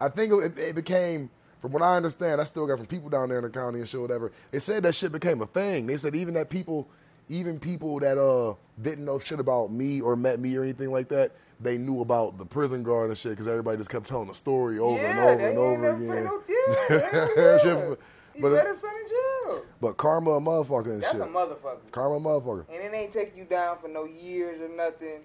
I 0.00 0.08
think 0.08 0.32
it, 0.32 0.58
it 0.58 0.74
became, 0.74 1.30
from 1.60 1.72
what 1.72 1.82
I 1.82 1.96
understand, 1.96 2.40
I 2.40 2.44
still 2.44 2.66
got 2.66 2.78
some 2.78 2.86
people 2.86 3.08
down 3.08 3.28
there 3.28 3.38
in 3.38 3.44
the 3.44 3.50
county 3.50 3.80
and 3.80 3.88
shit, 3.88 4.00
whatever. 4.00 4.32
They 4.50 4.60
said 4.60 4.82
that 4.84 4.94
shit 4.94 5.12
became 5.12 5.40
a 5.42 5.46
thing. 5.46 5.86
They 5.86 5.96
said 5.96 6.14
even 6.14 6.34
that 6.34 6.50
people, 6.50 6.88
even 7.28 7.58
people 7.58 7.98
that 8.00 8.18
uh 8.18 8.54
didn't 8.80 9.04
know 9.04 9.18
shit 9.18 9.40
about 9.40 9.72
me 9.72 10.00
or 10.00 10.16
met 10.16 10.38
me 10.38 10.54
or 10.56 10.62
anything 10.62 10.90
like 10.90 11.08
that, 11.08 11.32
they 11.60 11.76
knew 11.76 12.00
about 12.00 12.38
the 12.38 12.44
prison 12.44 12.82
guard 12.82 13.10
and 13.10 13.18
shit 13.18 13.32
because 13.32 13.48
everybody 13.48 13.76
just 13.76 13.90
kept 13.90 14.06
telling 14.06 14.28
the 14.28 14.34
story 14.34 14.78
over 14.78 15.00
yeah, 15.00 15.30
and 15.32 15.58
over 15.58 15.80
and 15.80 15.88
over 15.88 15.96
again. 15.96 16.24
no 16.24 16.42
yeah, 16.48 17.58
yeah. 17.64 17.94
but 18.40 18.52
better 18.52 18.74
son 18.74 18.92
in 19.02 19.08
jail. 19.08 19.64
But 19.80 19.96
karma, 19.96 20.32
a 20.32 20.40
motherfucker 20.40 20.92
and 20.92 21.02
That's 21.02 21.12
shit. 21.12 21.20
a 21.20 21.24
motherfucker. 21.24 21.90
karma, 21.90 22.16
a 22.16 22.20
motherfucker. 22.20 22.66
And 22.68 22.76
it 22.76 22.94
ain't 22.94 23.12
take 23.12 23.36
you 23.36 23.44
down 23.44 23.78
for 23.78 23.88
no 23.88 24.04
years 24.04 24.60
or 24.60 24.68
nothing. 24.68 25.20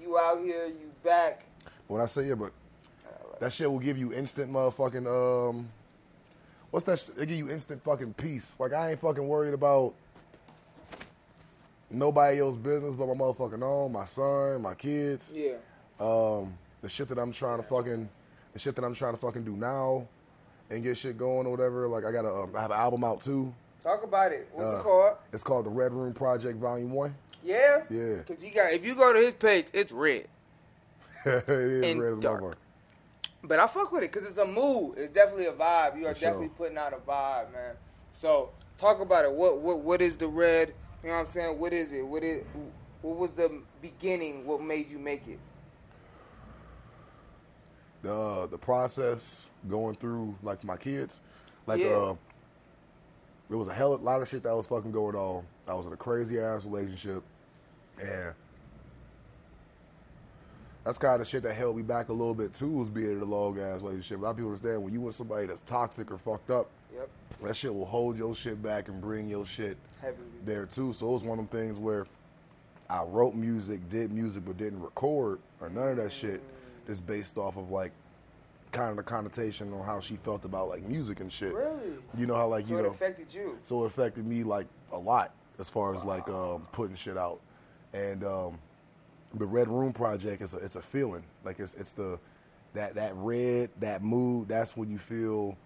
You 0.00 0.18
out 0.18 0.40
here, 0.40 0.66
you 0.66 0.90
back. 1.04 1.44
When 1.86 2.00
I 2.00 2.06
say 2.06 2.26
yeah, 2.26 2.34
but 2.34 2.52
that 3.40 3.52
shit 3.52 3.70
will 3.70 3.78
give 3.78 3.98
you 3.98 4.12
instant 4.12 4.52
motherfucking 4.52 5.06
um. 5.06 5.68
What's 6.76 6.84
that? 6.84 6.98
Sh- 6.98 7.18
it 7.22 7.26
give 7.28 7.38
you 7.38 7.48
instant 7.50 7.82
fucking 7.82 8.12
peace. 8.18 8.52
Like 8.58 8.74
I 8.74 8.90
ain't 8.90 9.00
fucking 9.00 9.26
worried 9.26 9.54
about 9.54 9.94
nobody 11.90 12.38
else's 12.38 12.60
business 12.60 12.94
but 12.94 13.06
my 13.06 13.14
motherfucking 13.14 13.62
own, 13.62 13.92
my 13.92 14.04
son, 14.04 14.60
my 14.60 14.74
kids. 14.74 15.32
Yeah. 15.34 15.54
Um, 15.98 16.52
the 16.82 16.88
shit 16.90 17.08
that 17.08 17.16
I'm 17.18 17.32
trying 17.32 17.56
to 17.56 17.62
fucking, 17.62 18.06
the 18.52 18.58
shit 18.58 18.76
that 18.76 18.84
I'm 18.84 18.94
trying 18.94 19.14
to 19.14 19.18
fucking 19.18 19.44
do 19.44 19.52
now, 19.52 20.06
and 20.68 20.82
get 20.82 20.98
shit 20.98 21.16
going 21.16 21.46
or 21.46 21.50
whatever. 21.52 21.88
Like 21.88 22.04
I 22.04 22.12
got 22.12 22.26
a, 22.26 22.42
um, 22.42 22.50
I 22.54 22.60
have 22.60 22.70
an 22.70 22.76
album 22.76 23.04
out 23.04 23.22
too. 23.22 23.54
Talk 23.82 24.04
about 24.04 24.32
it. 24.32 24.46
What's 24.52 24.74
Uh, 24.74 24.76
it 24.76 24.82
called? 24.82 25.16
It's 25.32 25.42
called 25.42 25.64
the 25.64 25.70
Red 25.70 25.94
Room 25.94 26.12
Project 26.12 26.58
Volume 26.58 26.90
One. 26.90 27.14
Yeah. 27.42 27.84
Yeah, 27.88 28.16
Cause 28.28 28.44
you 28.44 28.50
got 28.50 28.74
if 28.74 28.84
you 28.84 28.94
go 28.94 29.14
to 29.14 29.18
his 29.18 29.32
page, 29.32 29.68
it's 29.72 29.92
red. 29.92 30.28
it 31.24 31.48
is 31.48 31.86
And 31.86 32.02
red 32.02 32.20
dark. 32.20 32.58
But 33.46 33.58
I 33.60 33.66
fuck 33.66 33.92
with 33.92 34.02
it 34.02 34.12
because 34.12 34.28
it's 34.28 34.38
a 34.38 34.44
mood. 34.44 34.98
It's 34.98 35.12
definitely 35.14 35.46
a 35.46 35.52
vibe. 35.52 35.98
You 35.98 36.06
are 36.06 36.14
sure. 36.14 36.30
definitely 36.30 36.48
putting 36.48 36.78
out 36.78 36.92
a 36.92 36.96
vibe, 36.96 37.52
man. 37.52 37.74
So 38.12 38.50
talk 38.76 39.00
about 39.00 39.24
it. 39.24 39.32
What 39.32 39.60
what 39.60 39.80
what 39.80 40.02
is 40.02 40.16
the 40.16 40.28
red? 40.28 40.74
You 41.02 41.08
know 41.10 41.14
what 41.16 41.20
I'm 41.20 41.26
saying? 41.26 41.58
What 41.58 41.72
is 41.72 41.92
it? 41.92 42.06
What 42.06 42.22
is 42.24 42.44
what 43.02 43.16
was 43.16 43.30
the 43.32 43.62
beginning? 43.80 44.46
What 44.46 44.62
made 44.62 44.90
you 44.90 44.98
make 44.98 45.28
it? 45.28 45.38
the 48.02 48.46
the 48.50 48.58
process 48.58 49.46
going 49.68 49.96
through 49.96 50.34
like 50.42 50.62
my 50.64 50.76
kids, 50.76 51.20
like 51.66 51.80
Yeah. 51.80 51.88
uh, 51.88 52.16
there 53.48 53.58
was 53.58 53.68
a 53.68 53.74
hell 53.74 53.92
of 53.92 54.00
a 54.00 54.04
lot 54.04 54.22
of 54.22 54.28
shit 54.28 54.42
that 54.44 54.54
was 54.54 54.66
fucking 54.66 54.92
going 54.92 55.16
on. 55.16 55.44
I 55.66 55.74
was 55.74 55.86
in 55.86 55.92
a 55.92 55.96
crazy 55.96 56.38
ass 56.38 56.64
relationship, 56.64 57.22
and 58.00 58.34
that's 60.86 60.96
kind 60.98 61.20
of 61.20 61.26
shit 61.26 61.42
that 61.42 61.52
held 61.54 61.76
me 61.76 61.82
back 61.82 62.08
a 62.08 62.12
little 62.12 62.32
bit 62.34 62.54
too. 62.54 62.68
Was 62.70 62.88
being 62.88 63.10
in 63.12 63.20
a 63.20 63.24
long 63.24 63.58
ass 63.60 63.82
relationship. 63.82 64.20
A 64.20 64.22
lot 64.22 64.30
of 64.30 64.36
people 64.36 64.50
understand 64.50 64.82
when 64.82 64.92
you 64.94 65.00
with 65.02 65.16
somebody 65.16 65.46
that's 65.46 65.60
toxic 65.66 66.10
or 66.10 66.16
fucked 66.18 66.50
up, 66.50 66.68
Yep. 66.94 67.08
that 67.42 67.56
shit 67.56 67.74
will 67.74 67.84
hold 67.84 68.16
your 68.16 68.34
shit 68.34 68.62
back 68.62 68.88
and 68.88 69.00
bring 69.00 69.28
your 69.28 69.44
shit 69.44 69.76
Heavily. 70.00 70.22
there 70.44 70.64
too. 70.64 70.92
So 70.94 71.08
it 71.08 71.12
was 71.12 71.24
one 71.24 71.38
of 71.40 71.50
them 71.50 71.60
things 71.60 71.76
where 71.78 72.06
I 72.88 73.02
wrote 73.02 73.34
music, 73.34 73.80
did 73.90 74.12
music, 74.12 74.44
but 74.46 74.56
didn't 74.56 74.80
record 74.80 75.40
or 75.60 75.68
none 75.68 75.88
of 75.88 75.96
that 75.96 76.12
shit. 76.12 76.40
Just 76.86 77.04
based 77.04 77.36
off 77.36 77.56
of 77.56 77.70
like 77.70 77.90
kind 78.70 78.90
of 78.90 78.96
the 78.96 79.02
connotation 79.02 79.72
on 79.72 79.84
how 79.84 79.98
she 80.00 80.16
felt 80.16 80.44
about 80.44 80.68
like 80.68 80.84
music 80.86 81.18
and 81.20 81.32
shit. 81.32 81.52
Really? 81.52 81.94
You 82.16 82.26
know 82.26 82.36
how 82.36 82.46
like 82.46 82.66
So 82.68 82.74
you 82.74 82.78
it 82.78 82.82
know. 82.84 82.90
affected 82.90 83.26
you. 83.34 83.58
So 83.64 83.82
it 83.82 83.86
affected 83.88 84.24
me 84.24 84.44
like 84.44 84.66
a 84.92 84.98
lot 84.98 85.32
as 85.58 85.68
far 85.68 85.94
as 85.96 86.04
like 86.04 86.28
um, 86.28 86.66
putting 86.72 86.94
shit 86.94 87.16
out, 87.18 87.40
and 87.92 88.22
um, 88.22 88.58
the 89.38 89.46
Red 89.46 89.68
Room 89.68 89.92
project 89.92 90.42
is 90.42 90.54
a, 90.54 90.58
it's 90.58 90.76
a 90.76 90.82
feeling 90.82 91.22
like 91.44 91.60
it's 91.60 91.74
it's 91.74 91.90
the 91.92 92.18
that 92.74 92.94
that 92.94 93.12
red 93.16 93.70
that 93.80 94.02
mood. 94.02 94.48
That's 94.48 94.76
when 94.76 94.90
you 94.90 94.98
feel 94.98 95.56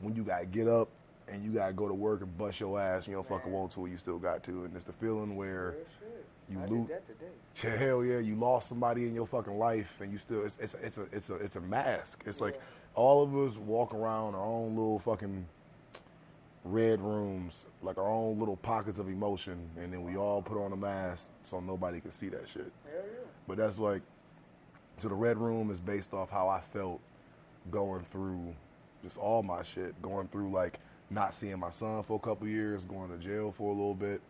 when 0.00 0.14
you 0.14 0.22
gotta 0.22 0.46
get 0.46 0.68
up 0.68 0.88
and 1.28 1.44
you 1.44 1.50
gotta 1.52 1.72
go 1.72 1.88
to 1.88 1.94
work 1.94 2.20
and 2.22 2.36
bust 2.38 2.60
your 2.60 2.80
ass. 2.80 3.06
You 3.06 3.14
don't 3.14 3.28
fucking 3.28 3.50
want 3.50 3.72
to, 3.72 3.86
you 3.86 3.98
still 3.98 4.18
got 4.18 4.42
to, 4.44 4.64
and 4.64 4.74
it's 4.74 4.84
the 4.84 4.92
feeling 4.92 5.36
where 5.36 5.74
you 6.48 6.58
lose. 6.68 6.88
did 6.88 6.88
that 6.88 7.06
today. 7.06 7.70
Yeah, 7.76 7.76
hell 7.86 8.04
yeah, 8.04 8.18
you 8.18 8.36
lost 8.36 8.68
somebody 8.68 9.06
in 9.06 9.14
your 9.14 9.26
fucking 9.26 9.58
life, 9.58 9.92
and 10.00 10.12
you 10.12 10.18
still 10.18 10.44
it's 10.44 10.58
it's 10.60 10.74
it's 10.82 10.98
a 10.98 11.06
it's 11.12 11.30
a 11.30 11.34
it's 11.36 11.56
a 11.56 11.60
mask. 11.60 12.22
It's 12.26 12.40
like 12.40 12.60
all 12.94 13.22
of 13.22 13.36
us 13.36 13.56
walk 13.56 13.94
around 13.94 14.34
our 14.34 14.44
own 14.44 14.70
little 14.70 14.98
fucking 15.00 15.46
red 16.66 17.00
rooms, 17.00 17.64
like 17.82 17.98
our 17.98 18.08
own 18.08 18.38
little 18.38 18.56
pockets 18.56 18.98
of 18.98 19.08
emotion, 19.08 19.58
and 19.78 19.92
then 19.92 20.02
we 20.02 20.16
all 20.16 20.42
put 20.42 20.62
on 20.62 20.72
a 20.72 20.76
mask 20.76 21.30
so 21.42 21.60
nobody 21.60 22.00
can 22.00 22.10
see 22.10 22.28
that 22.28 22.48
shit. 22.48 22.72
Hell 22.84 23.02
yeah. 23.04 23.26
But 23.46 23.56
that's 23.58 23.78
like, 23.78 24.02
so 24.98 25.08
the 25.08 25.14
red 25.14 25.38
room 25.38 25.70
is 25.70 25.80
based 25.80 26.12
off 26.12 26.30
how 26.30 26.48
I 26.48 26.60
felt 26.72 27.00
going 27.70 28.04
through 28.10 28.54
just 29.02 29.18
all 29.18 29.42
my 29.42 29.62
shit, 29.62 30.00
going 30.02 30.28
through 30.28 30.50
like 30.50 30.78
not 31.10 31.34
seeing 31.34 31.58
my 31.58 31.70
son 31.70 32.02
for 32.02 32.16
a 32.16 32.20
couple 32.20 32.48
years, 32.48 32.84
going 32.84 33.10
to 33.10 33.18
jail 33.18 33.54
for 33.56 33.70
a 33.70 33.74
little 33.74 33.94
bit. 33.94 34.20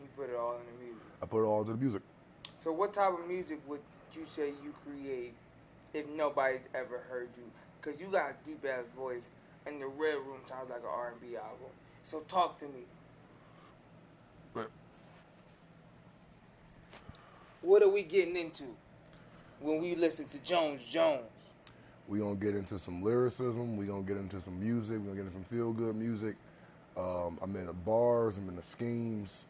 You 0.00 0.08
put 0.16 0.30
it 0.30 0.36
all 0.36 0.52
in 0.52 0.60
the 0.76 0.84
music. 0.84 1.02
I 1.22 1.26
put 1.26 1.42
it 1.42 1.46
all 1.46 1.60
into 1.60 1.72
the 1.72 1.78
music. 1.78 2.02
So 2.62 2.72
what 2.72 2.94
type 2.94 3.12
of 3.12 3.26
music 3.26 3.60
would 3.66 3.80
you 4.14 4.26
say 4.26 4.52
you 4.62 4.74
create 4.86 5.34
if 5.94 6.06
nobody's 6.10 6.60
ever 6.74 6.98
heard 7.08 7.28
you? 7.36 7.44
Cause 7.82 7.94
you 7.98 8.06
got 8.08 8.30
a 8.30 8.34
deep 8.46 8.64
ass 8.66 8.84
voice, 8.94 9.30
and 9.66 9.80
the 9.80 9.86
Red 9.86 10.16
Room 10.16 10.40
sounds 10.48 10.70
like 10.70 10.80
an 10.80 10.88
R 10.92 11.12
and 11.12 11.20
B 11.20 11.36
album. 11.36 11.70
So 12.04 12.20
talk 12.20 12.58
to 12.60 12.66
me. 12.66 12.84
Right. 14.54 14.66
What 17.62 17.82
are 17.82 17.88
we 17.88 18.02
getting 18.02 18.36
into 18.36 18.64
when 19.60 19.80
we 19.82 19.94
listen 19.94 20.26
to 20.26 20.38
Jones 20.38 20.82
Jones? 20.84 21.22
We 22.08 22.18
gonna 22.18 22.34
get 22.34 22.56
into 22.56 22.78
some 22.78 23.02
lyricism. 23.02 23.76
We 23.76 23.86
gonna 23.86 24.02
get 24.02 24.16
into 24.16 24.40
some 24.40 24.58
music. 24.58 24.98
We 24.98 25.04
gonna 25.04 25.16
get 25.16 25.26
into 25.26 25.32
some 25.32 25.44
feel 25.44 25.72
good 25.72 25.94
music. 25.94 26.36
Um, 26.96 27.38
I'm 27.40 27.54
in 27.54 27.66
the 27.66 27.72
bars. 27.72 28.36
I'm 28.36 28.48
in 28.48 28.56
the 28.56 28.62
schemes, 28.62 29.44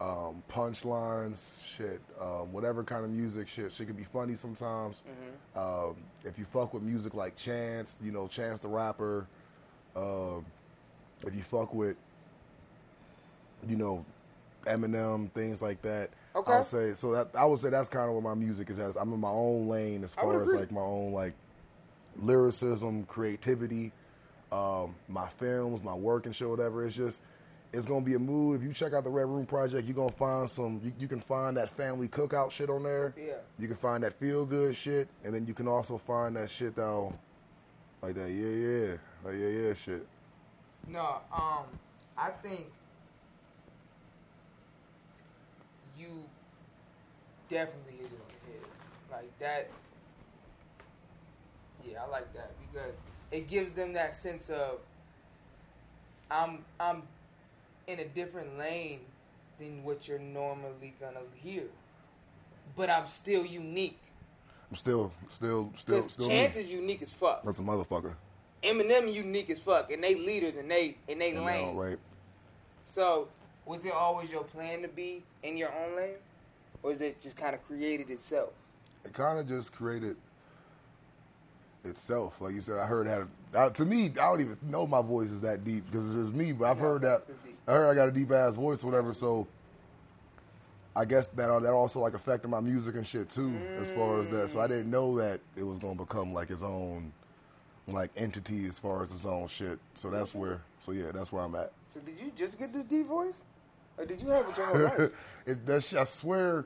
um, 0.00 0.42
punchlines, 0.50 1.52
shit, 1.64 2.00
um, 2.20 2.52
whatever 2.52 2.82
kind 2.82 3.04
of 3.04 3.10
music. 3.10 3.46
Shit, 3.46 3.72
shit 3.72 3.86
can 3.86 3.94
be 3.96 4.04
funny 4.04 4.34
sometimes. 4.34 5.02
Um, 5.54 5.94
if 6.24 6.38
you 6.38 6.46
fuck 6.46 6.74
with 6.74 6.82
music 6.82 7.14
like 7.14 7.36
Chance, 7.36 7.94
you 8.02 8.10
know 8.10 8.26
Chance 8.26 8.60
the 8.60 8.68
rapper. 8.68 9.26
Um, 9.96 10.44
if 11.26 11.34
you 11.34 11.42
fuck 11.42 11.72
with, 11.72 11.96
you 13.68 13.76
know, 13.76 14.04
Eminem, 14.66 15.30
things 15.32 15.62
like 15.62 15.80
that. 15.82 16.10
Okay. 16.34 16.52
I'll 16.52 16.64
say 16.64 16.94
so. 16.94 17.12
That 17.12 17.28
I 17.34 17.44
would 17.44 17.60
say 17.60 17.70
that's 17.70 17.88
kind 17.88 18.08
of 18.08 18.12
where 18.12 18.22
my 18.22 18.34
music 18.34 18.70
is 18.70 18.78
at. 18.78 18.96
I'm 18.96 19.12
in 19.12 19.20
my 19.20 19.28
own 19.28 19.68
lane 19.68 20.02
as 20.02 20.14
far 20.14 20.42
as 20.42 20.48
like 20.48 20.72
my 20.72 20.80
own 20.80 21.12
like 21.12 21.34
lyricism, 22.16 23.04
creativity, 23.04 23.92
um, 24.50 24.94
my 25.08 25.28
films, 25.28 25.82
my 25.84 25.94
work 25.94 26.26
and 26.26 26.34
shit, 26.34 26.48
whatever. 26.48 26.84
It's 26.86 26.96
just 26.96 27.22
it's 27.72 27.86
gonna 27.86 28.04
be 28.04 28.14
a 28.14 28.18
mood. 28.18 28.60
If 28.60 28.66
you 28.66 28.72
check 28.72 28.94
out 28.94 29.04
the 29.04 29.10
Red 29.10 29.26
Room 29.26 29.46
Project, 29.46 29.86
you're 29.86 29.94
gonna 29.94 30.10
find 30.10 30.48
some. 30.48 30.80
You, 30.82 30.92
you 30.98 31.08
can 31.08 31.20
find 31.20 31.56
that 31.56 31.70
family 31.70 32.08
cookout 32.08 32.50
shit 32.50 32.70
on 32.70 32.82
there. 32.82 33.14
Yeah. 33.16 33.34
You 33.58 33.68
can 33.68 33.76
find 33.76 34.02
that 34.02 34.18
feel 34.18 34.44
good 34.44 34.74
shit, 34.74 35.08
and 35.24 35.34
then 35.34 35.46
you 35.46 35.54
can 35.54 35.68
also 35.68 35.98
find 35.98 36.36
that 36.36 36.50
shit 36.50 36.74
that 36.76 37.12
like 38.02 38.14
that 38.16 38.30
yeah 38.30 38.48
yeah 38.48 38.96
like 39.24 39.34
yeah 39.38 39.48
yeah 39.48 39.74
shit. 39.74 40.06
No, 40.86 41.20
um, 41.32 41.64
I 42.16 42.30
think 42.42 42.66
you 45.98 46.24
definitely 47.48 47.94
hit 47.98 48.06
it 48.06 48.12
on 48.12 48.28
the 48.28 48.52
head. 48.52 48.70
Like 49.10 49.38
that. 49.38 49.70
Yeah, 51.88 52.02
I 52.06 52.10
like 52.10 52.32
that 52.34 52.52
because 52.60 52.94
it 53.30 53.48
gives 53.48 53.72
them 53.72 53.92
that 53.94 54.14
sense 54.14 54.50
of 54.50 54.78
I'm 56.30 56.64
I'm 56.80 57.02
in 57.86 58.00
a 58.00 58.04
different 58.06 58.58
lane 58.58 59.00
than 59.58 59.84
what 59.84 60.08
you're 60.08 60.18
normally 60.18 60.94
gonna 61.00 61.20
hear, 61.34 61.64
but 62.76 62.90
I'm 62.90 63.06
still 63.06 63.44
unique. 63.44 64.00
I'm 64.70 64.76
still 64.76 65.12
still 65.28 65.72
still 65.76 66.08
still. 66.08 66.28
Chance 66.28 66.56
me. 66.56 66.60
is 66.62 66.68
unique 66.68 67.02
as 67.02 67.10
fuck. 67.10 67.44
That's 67.44 67.58
a 67.58 67.62
motherfucker. 67.62 68.14
Eminem 68.64 69.12
unique 69.12 69.50
as 69.50 69.60
fuck, 69.60 69.92
and 69.92 70.02
they 70.02 70.14
leaders 70.14 70.56
and 70.56 70.70
they 70.70 70.96
and 71.08 71.20
they 71.20 71.32
know, 71.32 71.44
lane. 71.44 71.76
right? 71.76 71.98
So, 72.86 73.28
was 73.66 73.84
it 73.84 73.92
always 73.92 74.30
your 74.30 74.44
plan 74.44 74.82
to 74.82 74.88
be 74.88 75.22
in 75.42 75.56
your 75.56 75.72
own 75.72 75.96
lane, 75.96 76.14
or 76.82 76.92
is 76.92 77.00
it 77.00 77.20
just 77.20 77.36
kind 77.36 77.54
of 77.54 77.62
created 77.66 78.10
itself? 78.10 78.50
it 79.04 79.12
kind 79.12 79.38
of 79.38 79.48
just 79.48 79.72
created 79.72 80.16
itself. 81.84 82.40
Like 82.40 82.54
you 82.54 82.60
said, 82.60 82.78
I 82.78 82.86
heard 82.86 83.06
how 83.06 83.26
uh, 83.54 83.70
to 83.70 83.84
me. 83.84 84.06
I 84.06 84.30
don't 84.30 84.40
even 84.40 84.58
know 84.62 84.86
my 84.86 85.02
voice 85.02 85.30
is 85.30 85.40
that 85.42 85.64
deep 85.64 85.84
because 85.90 86.06
it's 86.06 86.16
just 86.16 86.34
me. 86.34 86.52
But 86.52 86.70
I've 86.70 86.78
heard 86.78 87.02
that. 87.02 87.24
I 87.66 87.72
heard 87.72 87.90
I 87.90 87.94
got 87.94 88.08
a 88.08 88.12
deep 88.12 88.30
ass 88.32 88.56
voice, 88.56 88.82
or 88.82 88.86
whatever. 88.86 89.14
So 89.14 89.46
I 90.96 91.04
guess 91.04 91.26
that 91.28 91.62
that 91.62 91.72
also 91.72 92.00
like 92.00 92.14
affected 92.14 92.48
my 92.48 92.60
music 92.60 92.94
and 92.94 93.06
shit 93.06 93.28
too, 93.28 93.54
as 93.80 93.90
far 93.90 94.20
as 94.20 94.30
that. 94.30 94.48
So 94.50 94.60
I 94.60 94.66
didn't 94.66 94.90
know 94.90 95.16
that 95.18 95.40
it 95.56 95.62
was 95.62 95.78
gonna 95.78 95.94
become 95.94 96.32
like 96.32 96.50
its 96.50 96.62
own 96.62 97.12
like 97.86 98.10
entity 98.16 98.66
as 98.66 98.78
far 98.78 99.02
as 99.02 99.12
its 99.12 99.26
own 99.26 99.48
shit. 99.48 99.78
So 99.94 100.10
that's 100.10 100.34
where. 100.34 100.60
So 100.80 100.92
yeah, 100.92 101.12
that's 101.12 101.32
where 101.32 101.42
I'm 101.42 101.54
at. 101.54 101.72
So, 101.92 102.00
did 102.00 102.18
you 102.18 102.32
just 102.36 102.58
get 102.58 102.72
this 102.72 102.84
deep 102.84 103.06
voice, 103.06 103.42
or 103.98 104.04
did 104.04 104.20
you 104.20 104.28
have 104.28 104.48
it 104.48 104.56
your 104.56 104.66
whole 104.66 104.82
life? 104.82 105.12
it, 105.46 105.66
that 105.66 105.94
I 105.94 106.04
swear, 106.04 106.64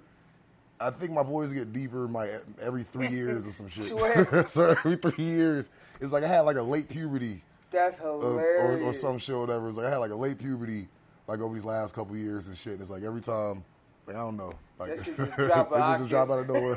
I 0.81 0.91
think 0.91 1.13
my 1.13 1.23
voice 1.23 1.53
get 1.53 1.73
deeper 1.73 2.09
my 2.09 2.31
every 2.63 2.83
three 2.85 3.09
years 3.09 3.47
or 3.47 3.51
some 3.51 3.69
shit. 3.69 3.89
So 4.49 4.71
every 4.71 4.97
three 4.97 5.25
years, 5.25 5.69
it's 6.01 6.13
like 6.13 6.25
I 6.25 6.29
had 6.29 6.41
like 6.41 6.57
a 6.57 6.63
late 6.63 6.89
puberty 6.89 7.43
That's 7.71 8.01
uh, 8.01 8.11
or, 8.11 8.23
hilarious. 8.23 8.81
or 8.81 8.95
some 8.95 9.19
shit, 9.19 9.35
or 9.35 9.41
whatever. 9.41 9.69
It's 9.69 9.77
like 9.77 9.87
I 9.87 9.91
had 9.91 9.99
like 9.99 10.13
a 10.13 10.17
late 10.17 10.39
puberty, 10.39 10.89
like 11.27 11.41
over 11.41 11.55
these 11.55 11.65
last 11.65 11.95
couple 11.95 12.17
years 12.17 12.47
and 12.47 12.57
shit. 12.57 12.73
And 12.75 12.81
it's 12.81 12.91
like 12.91 13.03
every 13.03 13.21
time, 13.21 13.63
like 14.07 14.17
I 14.17 14.21
don't 14.21 14.37
know, 14.37 14.53
like 14.79 14.97
That 14.97 15.05
shit 15.05 15.17
just 15.17 15.37
drop 15.37 15.71
that 15.71 15.77
an 15.77 15.93
shit 15.93 15.99
just 15.99 16.11
drop 16.11 16.31
out 16.31 16.39
of 16.39 16.49
nowhere. 16.49 16.77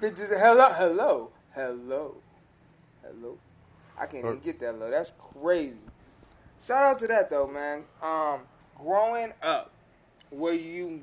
Bitches, 0.00 0.28
hello, 0.38 0.68
hello, 0.72 1.30
hello, 1.54 2.14
hello. 3.14 3.38
I 3.98 4.06
can't 4.06 4.24
even 4.24 4.38
get 4.40 4.58
that 4.60 4.78
low. 4.78 4.90
That's 4.90 5.12
crazy. 5.40 5.80
Shout 6.66 6.82
out 6.84 6.98
to 7.00 7.06
that 7.08 7.30
though, 7.30 7.46
man. 7.46 7.84
Um, 8.02 8.40
growing 8.78 9.32
up, 9.42 9.70
were 10.30 10.52
you 10.52 11.02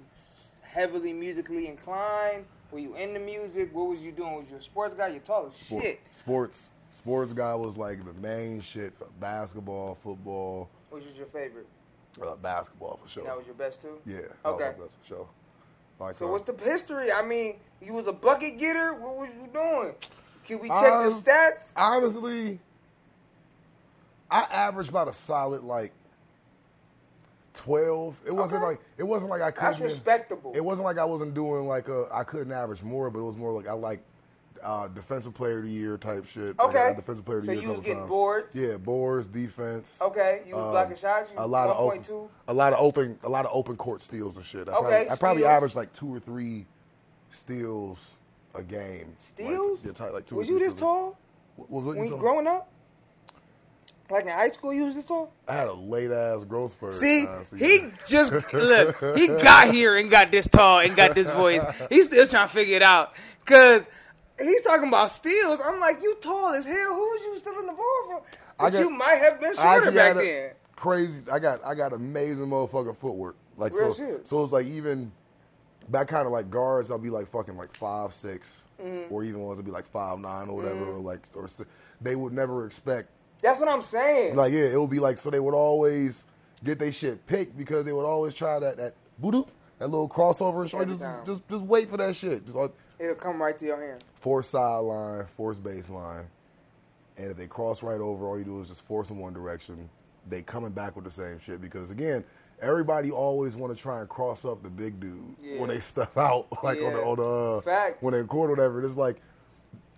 heavily 0.61 1.13
musically 1.13 1.67
inclined? 1.67 2.45
Were 2.71 2.79
you 2.79 2.95
into 2.95 3.19
music? 3.19 3.69
What 3.73 3.87
was 3.89 3.99
you 3.99 4.11
doing? 4.11 4.35
Was 4.35 4.45
you 4.49 4.57
a 4.57 4.61
sports 4.61 4.95
guy? 4.95 5.07
You're 5.09 5.19
tall 5.19 5.47
as 5.47 5.55
Sport- 5.55 5.83
shit. 5.83 5.99
Sports, 6.11 6.67
sports 6.91 7.33
guy 7.33 7.53
was 7.55 7.77
like 7.77 8.03
the 8.03 8.13
main 8.13 8.61
shit. 8.61 8.93
For 8.97 9.07
basketball, 9.19 9.95
football, 10.03 10.69
Which 10.89 11.05
was 11.05 11.13
your 11.15 11.27
favorite? 11.27 11.67
uh, 12.21 12.35
basketball 12.35 12.99
for 13.01 13.07
sure. 13.09 13.23
That 13.25 13.37
was 13.37 13.45
your 13.45 13.55
best 13.55 13.81
too. 13.81 13.99
yeah, 14.05 14.17
that 14.21 14.29
was 14.45 14.53
Okay. 14.61 14.79
best 14.81 14.95
for 15.01 15.07
sure. 15.07 15.27
Like, 15.99 16.15
So 16.15 16.27
uh, 16.27 16.31
what's 16.31 16.43
the 16.45 16.55
history? 16.63 17.11
I 17.11 17.21
mean, 17.23 17.59
you 17.81 17.93
was 17.93 18.07
a 18.07 18.13
bucket 18.13 18.57
getter. 18.59 18.93
What 18.99 19.15
was 19.17 19.29
you 19.39 19.47
doing? 19.53 19.95
Can 20.45 20.59
we 20.59 20.67
check 20.67 20.81
the 20.81 21.07
Um, 21.07 21.21
stats? 21.21 21.69
honestly, 21.75 22.59
I 24.29 24.41
averaged 24.43 24.89
about 24.89 25.07
a 25.07 25.13
solid 25.13 25.63
like 25.63 25.91
twelve. 27.53 28.15
It 28.25 28.33
wasn't 28.33 28.63
Okay. 28.63 28.71
like 28.71 28.79
it 28.97 29.03
wasn't 29.03 29.29
like 29.31 29.41
I 29.41 29.51
couldn't. 29.51 29.71
That's 29.71 29.81
respectable. 29.81 30.51
It 30.55 30.63
wasn't 30.63 30.85
like 30.85 30.97
I 30.97 31.05
wasn't 31.05 31.33
doing 31.33 31.67
like 31.67 31.87
a 31.87 32.07
I 32.11 32.23
couldn't 32.23 32.51
average 32.51 32.81
more, 32.83 33.09
but 33.09 33.19
it 33.19 33.23
was 33.23 33.37
more 33.37 33.51
like 33.53 33.67
I 33.67 33.73
like 33.73 34.01
uh, 34.63 34.87
defensive 34.87 35.33
player 35.33 35.57
of 35.59 35.65
the 35.65 35.69
year 35.69 35.97
type 35.97 36.25
shit. 36.25 36.57
Okay. 36.59 36.89
uh, 36.89 36.93
defensive 36.93 37.25
player 37.25 37.39
of 37.39 37.45
the 37.45 37.47
So 37.47 37.51
year. 37.53 37.59
a 37.59 37.63
you 37.63 37.69
was 37.71 37.79
getting 37.81 37.97
times. 37.97 38.09
boards? 38.09 38.55
Yeah, 38.55 38.77
boards, 38.77 39.27
defense. 39.27 39.99
Okay, 40.01 40.41
you 40.47 40.55
was 40.55 40.63
um, 40.65 40.71
blocking 40.71 40.95
shots. 40.95 41.31
You 41.31 41.39
a 41.39 41.45
lot 41.45 41.69
of 41.69 41.77
open, 41.77 41.99
1.2? 41.99 42.29
a 42.47 42.53
lot 42.53 42.71
of 42.73 42.79
open, 42.79 43.19
a 43.23 43.29
lot 43.29 43.45
of 43.45 43.51
open 43.53 43.75
court 43.75 44.01
steals 44.01 44.37
and 44.37 44.45
shit. 44.45 44.69
I 44.69 44.71
Okay, 44.71 44.79
probably, 44.81 45.09
I 45.09 45.15
probably 45.17 45.45
averaged 45.45 45.75
like 45.75 45.91
two 45.91 46.07
or 46.13 46.19
three 46.19 46.65
steals 47.29 48.15
a 48.55 48.61
game. 48.63 49.07
Like, 49.07 49.15
Steals? 49.19 49.85
yeah, 49.85 49.91
type- 49.93 50.13
like 50.13 50.25
two. 50.25 50.35
Was 50.35 50.47
you 50.47 50.59
this 50.59 50.73
tall 50.73 51.17
What, 51.55 51.69
what, 51.69 51.95
when 51.95 52.05
you 52.07 52.17
growing 52.17 52.47
up? 52.47 52.69
Like 54.09 54.25
in 54.25 54.31
high 54.31 54.51
school, 54.51 54.73
you 54.73 54.85
was 54.85 54.95
this 54.95 55.05
tall? 55.05 55.31
I 55.47 55.53
had 55.53 55.67
a 55.69 55.73
late 55.73 56.11
ass 56.11 56.43
growth 56.43 56.71
spurt. 56.71 56.93
See, 56.93 57.25
so 57.45 57.55
he 57.55 57.79
just 58.05 58.31
look. 58.53 59.17
He 59.17 59.27
got 59.27 59.73
here 59.73 59.95
and 59.97 60.09
got 60.11 60.29
this 60.29 60.47
tall 60.47 60.79
and 60.79 60.95
got 60.95 61.15
this 61.15 61.29
voice. 61.29 61.63
He's 61.89 62.05
still 62.05 62.27
trying 62.27 62.47
to 62.47 62.53
figure 62.53 62.75
it 62.75 62.83
out 62.83 63.13
because 63.43 63.83
he's 64.39 64.61
talking 64.63 64.87
about 64.89 65.09
steals. 65.11 65.59
I'm 65.63 65.79
like, 65.79 66.03
you 66.03 66.15
tall 66.21 66.49
as 66.53 66.65
hell. 66.65 66.93
Who 66.93 66.99
was 66.99 67.21
you 67.23 67.39
stealing 67.39 67.65
the 67.65 67.73
ball 67.73 68.03
from? 68.07 68.19
I 68.59 68.63
But 68.65 68.73
got- 68.73 68.79
you 68.81 68.89
might 68.91 69.15
have 69.15 69.39
been 69.39 69.55
shorter 69.55 69.91
back 69.91 70.17
then. 70.17 70.51
Crazy. 70.75 71.23
I 71.31 71.39
got 71.39 71.63
I 71.65 71.73
got 71.73 71.93
amazing 71.93 72.45
motherfucking 72.47 72.97
footwork. 72.97 73.35
Like 73.57 73.73
Real 73.73 73.93
so. 73.93 74.05
shit. 74.05 74.27
So 74.27 74.43
it's 74.43 74.51
like 74.51 74.65
even 74.67 75.11
back 75.89 76.07
kind 76.07 76.25
of 76.25 76.31
like 76.31 76.49
guards. 76.49 76.91
I'll 76.91 76.97
be 76.97 77.09
like 77.09 77.29
fucking 77.31 77.57
like 77.57 77.75
five 77.75 78.13
six, 78.13 78.61
or 79.09 79.23
even 79.23 79.39
ones 79.41 79.57
that 79.57 79.63
be 79.63 79.71
like 79.71 79.89
five 79.91 80.19
nine 80.19 80.49
or 80.49 80.55
whatever, 80.55 80.75
Mm-hmm. 80.75 80.95
or 80.95 80.99
like 80.99 81.21
or 81.35 81.47
they 82.01 82.15
would 82.15 82.33
never 82.33 82.65
expect 82.65 83.09
That's 83.41 83.59
what 83.59 83.69
I'm 83.69 83.81
saying. 83.81 84.35
like 84.35 84.51
yeah, 84.53 84.65
it 84.65 84.79
would 84.79 84.89
be 84.89 84.99
like 84.99 85.17
so 85.17 85.29
they 85.29 85.39
would 85.39 85.53
always 85.55 86.25
get 86.63 86.79
their 86.79 86.91
shit 86.91 87.25
picked 87.27 87.57
because 87.57 87.85
they 87.85 87.93
would 87.93 88.05
always 88.05 88.33
try 88.33 88.59
that 88.59 88.77
that 88.77 88.95
voodoo 89.19 89.43
that 89.79 89.87
little 89.89 90.07
crossover 90.09 90.61
and. 90.61 90.89
Just 90.89 91.01
time. 91.01 91.25
just 91.25 91.47
just 91.49 91.63
wait 91.63 91.89
for 91.89 91.97
that 91.97 92.15
shit. 92.15 92.43
Just 92.45 92.55
like, 92.55 92.71
It'll 92.99 93.15
come 93.15 93.41
right 93.41 93.57
to 93.57 93.65
your 93.65 93.81
hand. 93.85 94.03
force 94.21 94.49
sideline, 94.49 95.25
force 95.35 95.57
baseline, 95.57 96.25
and 97.17 97.31
if 97.31 97.37
they 97.37 97.47
cross 97.47 97.83
right 97.83 97.99
over, 97.99 98.25
all 98.27 98.37
you 98.37 98.45
do 98.45 98.61
is 98.61 98.67
just 98.69 98.81
force 98.85 99.09
in 99.09 99.17
one 99.17 99.33
direction. 99.33 99.89
They 100.29 100.41
coming 100.41 100.71
back 100.71 100.95
with 100.95 101.03
the 101.05 101.11
same 101.11 101.39
shit 101.39 101.59
because 101.61 101.91
again, 101.91 102.23
everybody 102.63 103.11
always 103.11 103.55
want 103.55 103.75
to 103.75 103.81
try 103.81 103.99
and 103.99 104.09
cross 104.09 104.45
up 104.45 104.63
the 104.63 104.69
big 104.69 104.99
dude 104.99 105.35
Yeah. 105.41 105.59
when 105.59 105.69
they 105.69 105.79
step 105.79 106.17
out, 106.17 106.47
like 106.63 106.79
on 106.81 106.93
the 106.93 107.03
on 107.03 107.17
the 107.17 107.23
uh, 107.57 107.61
Facts. 107.61 108.01
when 108.01 108.13
they 108.13 108.19
in 108.19 108.27
court 108.27 108.49
or 108.49 108.53
whatever. 108.55 108.83
It's 108.83 108.95
like 108.95 109.21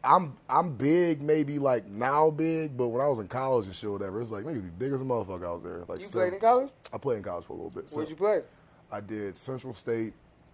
I'm 0.04 0.36
I'm 0.50 0.74
big, 0.76 1.22
maybe 1.22 1.58
like 1.60 1.88
now 1.88 2.30
big, 2.30 2.76
but 2.78 2.88
when 2.90 3.02
I 3.02 3.08
was 3.08 3.20
in 3.20 3.28
college 3.28 3.66
and 3.66 3.76
shit, 3.76 3.90
whatever, 3.90 4.22
it's 4.22 4.32
like 4.32 4.44
niggas 4.46 4.64
be 4.64 4.70
big 4.86 4.94
as 4.94 5.02
a 5.02 5.06
motherfucker 5.06 5.46
out 5.46 5.64
there. 5.64 5.84
Like 5.88 6.00
You 6.00 6.06
seven- 6.06 6.22
played 6.22 6.34
in 6.34 6.40
college? 6.40 6.70
I 6.94 6.98
played 6.98 7.18
in 7.18 7.24
college 7.24 7.46
for 7.46 7.54
a 7.54 7.56
little 7.56 7.72
bit. 7.72 7.90
So 7.90 7.98
Where'd 7.98 8.10
you 8.10 8.16
play? 8.16 8.42
I 8.92 9.00
did 9.02 9.36
Central 9.36 9.74
State, 9.74 10.14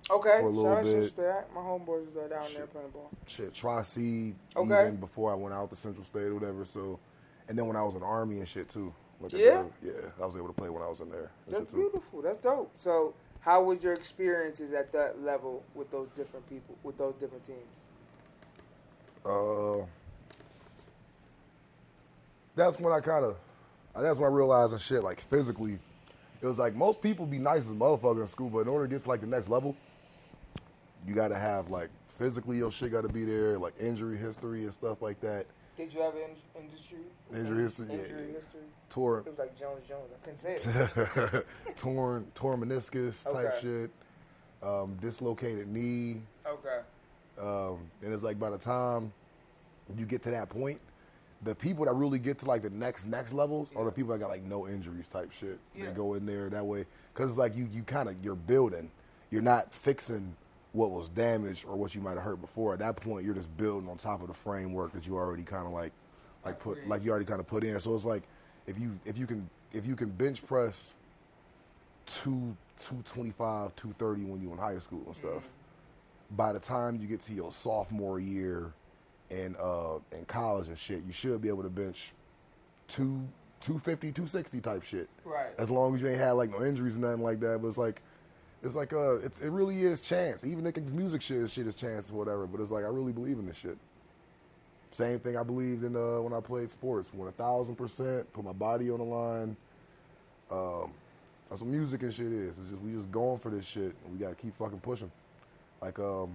Okay. 0.09 0.39
For 0.39 0.47
a 0.47 0.49
little 0.49 0.63
Shout 0.63 0.77
out 0.79 0.83
bit. 0.85 0.93
to 1.03 1.09
State. 1.09 1.53
My 1.53 1.61
homeboys 1.61 2.15
are 2.17 2.27
down 2.29 2.45
there 2.55 2.65
playing 2.65 2.89
ball. 2.89 3.09
shit, 3.27 3.53
Tri-C, 3.53 4.33
Okay. 4.55 4.81
even 4.87 4.95
before 4.95 5.31
I 5.31 5.35
went 5.35 5.53
out 5.53 5.69
to 5.69 5.75
Central 5.75 6.05
State 6.05 6.23
or 6.27 6.33
whatever. 6.35 6.65
So, 6.65 6.97
and 7.49 7.57
then 7.57 7.67
when 7.67 7.75
I 7.75 7.83
was 7.83 7.93
in 7.93 7.99
the 7.99 8.05
Army 8.07 8.39
and 8.39 8.47
shit 8.47 8.67
too. 8.69 8.93
Like 9.21 9.33
Yeah? 9.33 9.63
yeah, 9.83 9.91
I 10.21 10.25
was 10.25 10.35
able 10.35 10.47
to 10.47 10.53
play 10.53 10.69
when 10.69 10.81
I 10.81 10.87
was 10.87 10.99
in 10.99 11.09
there. 11.09 11.31
That's 11.47 11.71
beautiful. 11.71 12.21
That's 12.21 12.41
dope. 12.41 12.71
So, 12.75 13.13
how 13.41 13.63
was 13.63 13.83
your 13.83 13.93
experiences 13.93 14.73
at 14.73 14.91
that 14.93 15.21
level 15.23 15.63
with 15.75 15.91
those 15.91 16.09
different 16.15 16.47
people, 16.49 16.75
with 16.83 16.97
those 16.97 17.15
different 17.15 17.45
teams? 17.45 17.83
Uh, 19.25 19.85
that's 22.55 22.79
when 22.79 22.91
I 22.93 22.99
kind 22.99 23.25
of, 23.25 23.35
that's 23.95 24.19
when 24.19 24.31
I 24.31 24.33
realized 24.33 24.73
and 24.73 24.81
shit, 24.81 25.03
like 25.03 25.21
physically, 25.29 25.77
it 26.41 26.45
was 26.45 26.57
like 26.57 26.75
most 26.75 27.01
people 27.01 27.25
be 27.25 27.37
nice 27.37 27.61
as 27.61 27.73
motherfucker 27.73 28.21
in 28.21 28.27
school, 28.27 28.49
but 28.49 28.59
in 28.59 28.67
order 28.67 28.87
to 28.87 28.93
get 28.93 29.03
to 29.03 29.09
like 29.09 29.21
the 29.21 29.27
next 29.27 29.47
level, 29.47 29.75
you 31.07 31.13
got 31.13 31.29
to 31.29 31.37
have 31.37 31.69
like 31.69 31.89
physically 32.09 32.57
your 32.57 32.71
shit 32.71 32.91
got 32.91 33.01
to 33.01 33.09
be 33.09 33.25
there, 33.25 33.57
like 33.57 33.73
injury 33.79 34.17
history 34.17 34.63
and 34.63 34.73
stuff 34.73 35.01
like 35.01 35.19
that. 35.21 35.45
Did 35.81 35.93
you 35.95 36.01
have 36.01 36.13
an 36.13 36.21
in- 36.55 36.61
industry? 36.63 36.97
Injury 37.33 37.63
history, 37.63 37.87
yeah, 37.89 37.95
Injury 38.03 38.21
yeah. 38.27 38.33
history. 38.33 38.61
Torn, 38.91 39.23
It 39.25 39.29
was 39.29 39.39
like 39.39 39.57
Jones 39.57 39.81
Jones. 39.87 40.11
I 40.13 40.23
couldn't 40.23 40.39
say 40.39 41.33
it. 41.33 41.45
torn, 41.77 42.27
torn 42.35 42.59
meniscus 42.61 43.23
type 43.23 43.35
Okay. 43.35 43.57
shit, 43.61 43.91
um, 44.61 44.95
dislocated 45.01 45.67
knee, 45.67 46.21
okay. 46.45 46.81
um, 47.39 47.79
and 48.03 48.13
it's 48.13 48.21
like 48.21 48.37
by 48.37 48.51
the 48.51 48.59
time 48.59 49.11
you 49.97 50.05
get 50.05 50.21
to 50.23 50.29
that 50.29 50.49
point, 50.49 50.79
the 51.43 51.55
people 51.55 51.85
that 51.85 51.93
really 51.93 52.19
get 52.19 52.37
to 52.39 52.45
like 52.45 52.61
the 52.61 52.69
next 52.69 53.07
next 53.07 53.33
levels 53.33 53.67
are 53.75 53.83
the 53.85 53.91
people 53.91 54.11
that 54.11 54.19
got 54.19 54.29
like 54.29 54.43
no 54.43 54.67
injuries 54.67 55.07
type 55.07 55.31
shit. 55.31 55.57
Yeah. 55.75 55.87
They 55.87 55.91
go 55.93 56.13
in 56.13 56.27
there 56.27 56.47
that 56.51 56.63
way 56.63 56.85
because 57.11 57.31
it's 57.31 57.39
like 57.39 57.55
you 57.55 57.67
you 57.73 57.81
kind 57.81 58.07
of 58.07 58.23
you're 58.23 58.35
building, 58.35 58.91
you're 59.31 59.41
not 59.41 59.73
fixing 59.73 60.35
what 60.73 60.91
was 60.91 61.09
damaged 61.09 61.65
or 61.67 61.75
what 61.75 61.93
you 61.93 62.01
might 62.01 62.13
have 62.13 62.23
hurt 62.23 62.41
before. 62.41 62.73
At 62.73 62.79
that 62.79 62.95
point, 62.95 63.25
you're 63.25 63.35
just 63.35 63.55
building 63.57 63.89
on 63.89 63.97
top 63.97 64.21
of 64.21 64.27
the 64.27 64.33
framework 64.33 64.93
that 64.93 65.05
you 65.05 65.15
already 65.15 65.43
kind 65.43 65.65
of 65.65 65.73
like 65.73 65.91
like 66.45 66.59
put 66.59 66.87
like 66.87 67.03
you 67.03 67.11
already 67.11 67.25
kind 67.25 67.39
of 67.39 67.47
put 67.47 67.63
in. 67.63 67.79
So 67.79 67.93
it's 67.93 68.05
like 68.05 68.23
if 68.67 68.79
you 68.79 68.97
if 69.05 69.17
you 69.17 69.27
can 69.27 69.49
if 69.73 69.85
you 69.85 69.95
can 69.95 70.09
bench 70.09 70.45
press 70.45 70.93
two 72.05 72.55
two 72.79 73.01
twenty 73.05 73.31
five 73.31 73.75
two 73.75 73.93
thirty 73.99 74.23
when 74.23 74.41
you 74.41 74.51
in 74.51 74.57
high 74.57 74.79
school 74.79 75.03
and 75.05 75.15
stuff 75.15 75.43
by 76.31 76.53
the 76.53 76.59
time 76.59 76.97
you 77.01 77.07
get 77.07 77.21
to 77.21 77.33
your 77.33 77.51
sophomore 77.51 78.19
year 78.19 78.71
in 79.29 79.55
uh 79.61 79.95
in 80.11 80.25
college 80.25 80.67
and 80.67 80.77
shit, 80.77 81.03
you 81.05 81.13
should 81.13 81.41
be 81.41 81.47
able 81.47 81.63
to 81.63 81.69
bench 81.69 82.11
two 82.87 83.21
250, 83.61 84.11
260 84.11 84.59
type 84.59 84.83
shit. 84.83 85.07
Right. 85.23 85.53
As 85.59 85.69
long 85.69 85.95
as 85.95 86.01
you 86.01 86.07
ain't 86.07 86.19
had 86.19 86.31
like 86.31 86.49
no 86.49 86.65
injuries 86.65 86.95
and 86.95 87.03
nothing 87.03 87.21
like 87.21 87.39
that. 87.41 87.61
But 87.61 87.67
it's 87.67 87.77
like 87.77 88.01
it's 88.63 88.75
like 88.75 88.93
uh 88.93 89.15
it's 89.17 89.41
it 89.41 89.49
really 89.49 89.83
is 89.83 90.01
chance. 90.01 90.45
Even 90.45 90.65
if 90.67 90.75
the 90.75 90.81
music 90.81 91.21
shit 91.21 91.37
is 91.37 91.51
shit 91.51 91.67
is 91.67 91.75
chance 91.75 92.09
or 92.09 92.13
whatever. 92.13 92.45
But 92.45 92.61
it's 92.61 92.71
like 92.71 92.83
I 92.83 92.89
really 92.89 93.11
believe 93.11 93.39
in 93.39 93.45
this 93.45 93.57
shit. 93.57 93.77
Same 94.91 95.19
thing 95.19 95.37
I 95.37 95.43
believed 95.43 95.83
in 95.83 95.95
uh, 95.95 96.21
when 96.21 96.33
I 96.33 96.41
played 96.41 96.69
sports. 96.69 97.09
Went 97.13 97.29
a 97.29 97.37
thousand 97.37 97.75
percent, 97.75 98.31
put 98.33 98.43
my 98.43 98.51
body 98.51 98.91
on 98.91 98.97
the 98.97 99.05
line. 99.05 99.55
Um, 100.51 100.91
that's 101.49 101.61
what 101.61 101.69
music 101.69 102.03
and 102.03 102.13
shit 102.13 102.31
is. 102.31 102.59
It's 102.59 102.69
just 102.69 102.81
we 102.81 102.91
just 102.91 103.09
going 103.11 103.39
for 103.39 103.49
this 103.49 103.65
shit. 103.65 103.95
And 104.03 104.13
we 104.13 104.19
gotta 104.19 104.35
keep 104.35 104.57
fucking 104.57 104.81
pushing. 104.81 105.11
Like 105.81 105.97
um, 105.97 106.31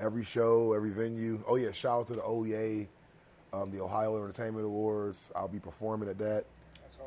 every 0.00 0.24
show, 0.24 0.72
every 0.72 0.90
venue. 0.90 1.42
Oh 1.46 1.56
yeah, 1.56 1.70
shout 1.70 2.00
out 2.00 2.08
to 2.08 2.14
the 2.14 2.22
OEA, 2.22 2.88
um, 3.52 3.70
the 3.70 3.80
Ohio 3.80 4.16
Entertainment 4.16 4.66
Awards. 4.66 5.30
I'll 5.36 5.48
be 5.48 5.60
performing 5.60 6.08
at 6.08 6.18
that 6.18 6.44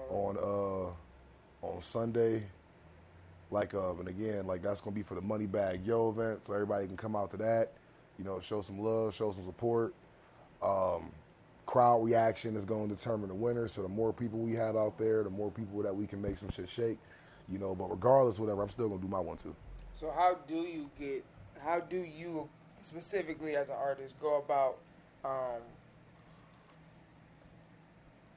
on 0.09 0.37
uh 0.37 1.65
on 1.65 1.81
Sunday. 1.81 2.43
Like 3.55 3.73
uh, 3.73 3.95
and 3.95 4.09
again, 4.09 4.45
like 4.47 4.61
that's 4.61 4.81
gonna 4.81 4.93
be 4.93 5.01
for 5.01 5.15
the 5.15 5.21
Moneybagg 5.21 5.85
Yo 5.85 6.09
event, 6.09 6.45
so 6.45 6.51
everybody 6.51 6.87
can 6.87 6.97
come 6.97 7.15
out 7.15 7.31
to 7.31 7.37
that. 7.37 7.71
You 8.19 8.25
know, 8.25 8.41
show 8.41 8.61
some 8.61 8.77
love, 8.77 9.15
show 9.15 9.31
some 9.31 9.45
support. 9.45 9.93
Um, 10.61 11.09
crowd 11.65 12.03
reaction 12.03 12.57
is 12.57 12.65
going 12.65 12.89
to 12.89 12.95
determine 12.95 13.29
the 13.29 13.35
winner. 13.35 13.69
So 13.69 13.81
the 13.81 13.87
more 13.87 14.11
people 14.11 14.39
we 14.39 14.55
have 14.55 14.75
out 14.75 14.97
there, 14.97 15.23
the 15.23 15.29
more 15.29 15.49
people 15.49 15.81
that 15.83 15.95
we 15.95 16.05
can 16.05 16.21
make 16.21 16.37
some 16.37 16.49
shit 16.49 16.69
shake. 16.69 16.97
You 17.49 17.57
know, 17.57 17.73
but 17.73 17.89
regardless, 17.89 18.39
whatever, 18.39 18.61
I'm 18.61 18.69
still 18.69 18.89
gonna 18.89 19.01
do 19.01 19.07
my 19.07 19.21
one 19.21 19.37
too. 19.37 19.55
So 19.97 20.11
how 20.13 20.37
do 20.49 20.55
you 20.55 20.89
get? 20.99 21.23
How 21.63 21.79
do 21.79 21.95
you 21.95 22.49
specifically 22.81 23.55
as 23.55 23.69
an 23.69 23.75
artist 23.81 24.15
go 24.19 24.37
about 24.37 24.79
um, 25.23 25.61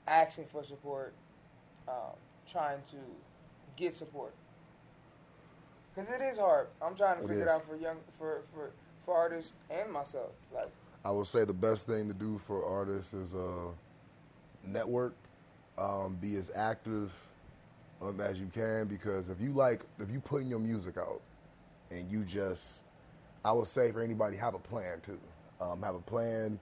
asking 0.07 0.45
for 0.45 0.63
support, 0.63 1.13
um, 1.89 2.15
trying 2.49 2.83
to 2.91 2.99
get 3.75 3.97
support? 3.97 4.33
Because 5.99 6.15
it 6.15 6.23
is 6.23 6.39
hard. 6.39 6.69
I'm 6.81 6.95
trying 6.95 7.19
to 7.19 7.25
It 7.25 7.29
figure 7.29 7.43
it 7.43 7.47
is. 7.47 7.51
out 7.51 7.67
for 7.69 7.77
young 7.77 7.97
for 8.19 8.43
for 8.55 8.71
for 9.05 9.17
artists 9.17 9.55
and 9.69 9.91
myself. 9.91 10.31
Like 10.55 10.71
I 11.05 11.11
would 11.11 11.27
say 11.27 11.45
the 11.45 11.53
best 11.53 11.87
thing 11.87 12.07
to 12.07 12.15
do 12.15 12.41
for 12.47 12.65
artists 12.65 13.15
is 13.15 13.35
uh, 13.35 13.71
network, 14.65 15.15
um, 15.77 16.17
be 16.21 16.37
as 16.37 16.51
active 16.55 17.13
um, 18.01 18.21
as 18.21 18.39
you 18.39 18.47
can 18.53 18.87
because 18.87 19.29
if 19.29 19.41
you 19.41 19.53
like, 19.53 19.83
if 19.99 20.11
you 20.11 20.21
putting 20.21 20.49
your 20.49 20.59
music 20.61 20.99
out 20.99 21.21
and 21.91 22.11
you 22.11 22.23
just, 22.23 22.83
I 23.45 23.51
would 23.53 23.69
say 23.69 23.91
for 23.91 24.03
anybody 24.03 24.37
have 24.37 24.55
a 24.55 24.59
plan 24.59 25.01
too. 25.05 25.19
Um, 25.61 25.83
have 25.83 25.97
a 25.97 26.01
plan 26.01 26.59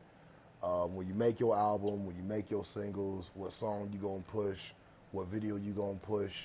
um, 0.63 0.95
when 0.95 1.07
you 1.07 1.15
make 1.15 1.41
your 1.41 1.57
album, 1.57 2.07
when 2.07 2.17
you 2.17 2.23
make 2.23 2.51
your 2.51 2.65
singles, 2.65 3.31
what 3.35 3.53
song 3.53 3.91
you 3.93 3.99
gonna 3.99 4.23
push, 4.33 4.61
what 5.13 5.27
video 5.27 5.57
you 5.57 5.73
gonna 5.73 5.95
push. 5.95 6.45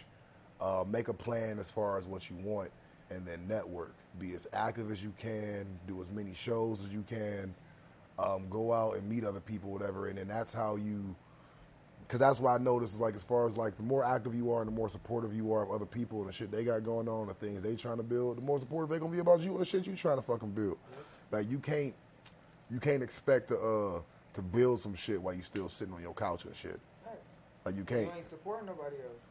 Uh, 0.60 0.84
make 0.88 1.08
a 1.08 1.14
plan 1.14 1.58
as 1.58 1.72
far 1.72 1.98
as 1.98 2.06
what 2.06 2.30
you 2.30 2.36
want, 2.44 2.70
and 3.12 3.26
then 3.26 3.48
network. 3.48 3.94
Be 4.20 4.34
as 4.34 4.48
active 4.54 4.92
as 4.92 5.02
you 5.04 5.14
can. 5.18 5.66
Do 5.88 6.02
as 6.02 6.10
many 6.10 6.34
shows 6.34 6.84
as 6.84 6.92
you 6.92 7.04
can. 7.08 7.54
Um, 8.20 8.48
go 8.50 8.74
out 8.74 8.98
and 8.98 9.08
meet 9.10 9.24
other 9.24 9.40
people, 9.40 9.72
whatever, 9.72 10.08
and 10.08 10.18
then 10.18 10.28
that's 10.28 10.54
how 10.54 10.76
you. 10.76 11.16
Because 12.02 12.20
that's 12.20 12.40
why 12.42 12.56
I 12.56 12.58
noticed 12.58 12.96
is 12.96 13.00
like 13.00 13.16
as 13.16 13.24
far 13.24 13.48
as 13.48 13.56
like 13.56 13.78
the 13.78 13.84
more 13.84 14.04
active 14.04 14.36
you 14.36 14.52
are 14.52 14.62
and 14.62 14.68
the 14.68 14.76
more 14.76 14.90
supportive 14.90 15.34
you 15.34 15.54
are 15.54 15.64
of 15.64 15.72
other 15.72 15.86
people 15.86 16.20
and 16.20 16.28
the 16.28 16.34
shit 16.34 16.52
they 16.52 16.66
got 16.66 16.84
going 16.84 17.08
on, 17.08 17.28
the 17.28 17.34
things 17.34 17.64
they 17.64 17.76
trying 17.76 17.98
to 17.98 18.04
build, 18.04 18.38
the 18.38 18.42
more 18.42 18.60
supportive 18.60 18.90
they 18.90 19.00
gonna 19.00 19.12
be 19.14 19.20
about 19.20 19.40
you 19.40 19.52
and 19.52 19.62
the 19.62 19.66
shit 19.66 19.88
you 19.88 19.96
trying 19.96 20.18
to 20.18 20.22
fucking 20.22 20.52
build. 20.52 20.78
Like 21.32 21.50
you 21.50 21.58
can't, 21.60 21.94
you 22.70 22.82
can't 22.82 23.02
expect 23.02 23.48
to 23.48 23.58
uh 23.58 24.02
to 24.34 24.42
build 24.42 24.82
some 24.82 24.94
shit 24.94 25.22
while 25.22 25.34
you 25.34 25.42
still 25.42 25.70
sitting 25.70 25.94
on 25.94 26.02
your 26.02 26.14
couch 26.14 26.44
and 26.44 26.56
shit. 26.56 26.80
Like 27.64 27.78
you 27.78 27.84
can't. 27.84 28.08
you 28.08 28.12
ain't 28.18 28.30
supporting 28.30 28.66
nobody 28.66 28.98
else. 28.98 29.24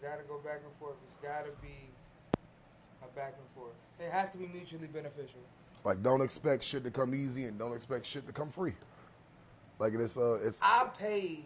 You 0.00 0.08
gotta 0.08 0.22
go 0.24 0.38
back 0.38 0.60
and 0.64 0.74
forth. 0.80 0.96
It's 1.06 1.14
gotta 1.22 1.50
be 1.62 1.92
back 3.14 3.34
and 3.38 3.48
forth. 3.54 3.74
It 4.00 4.10
has 4.10 4.30
to 4.32 4.38
be 4.38 4.46
mutually 4.46 4.86
beneficial. 4.86 5.40
Like 5.84 6.02
don't 6.02 6.22
expect 6.22 6.64
shit 6.64 6.84
to 6.84 6.90
come 6.90 7.14
easy 7.14 7.44
and 7.44 7.58
don't 7.58 7.74
expect 7.74 8.06
shit 8.06 8.26
to 8.26 8.32
come 8.32 8.50
free. 8.50 8.74
Like 9.78 9.94
it's 9.94 10.16
uh 10.16 10.38
it's 10.42 10.58
I 10.62 10.88
paid 10.98 11.44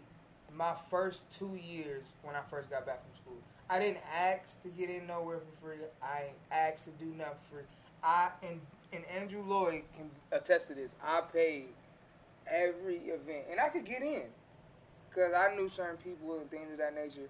my 0.55 0.73
first 0.89 1.23
two 1.31 1.59
years 1.61 2.03
when 2.23 2.35
I 2.35 2.41
first 2.49 2.69
got 2.69 2.85
back 2.85 3.01
from 3.03 3.15
school. 3.15 3.37
I 3.69 3.79
didn't 3.79 3.99
ask 4.15 4.61
to 4.63 4.69
get 4.69 4.89
in 4.89 5.07
nowhere 5.07 5.39
for 5.39 5.67
free. 5.67 5.77
I 6.01 6.25
ain't 6.27 6.37
asked 6.51 6.85
to 6.85 6.91
do 7.03 7.11
nothing 7.17 7.33
for 7.49 7.55
free. 7.55 7.63
I 8.03 8.29
and 8.43 8.61
and 8.93 9.03
Andrew 9.05 9.43
Lloyd 9.45 9.83
can 9.95 10.09
attest 10.31 10.67
to 10.67 10.73
this. 10.73 10.89
I 11.03 11.21
paid 11.21 11.67
every 12.49 12.97
event, 12.97 13.45
and 13.51 13.59
I 13.59 13.69
could 13.69 13.85
get 13.85 14.01
in 14.01 14.23
because 15.09 15.33
I 15.33 15.55
knew 15.55 15.69
certain 15.69 15.97
people 15.97 16.39
and 16.39 16.49
things 16.49 16.71
of 16.71 16.77
that 16.77 16.95
nature. 16.95 17.27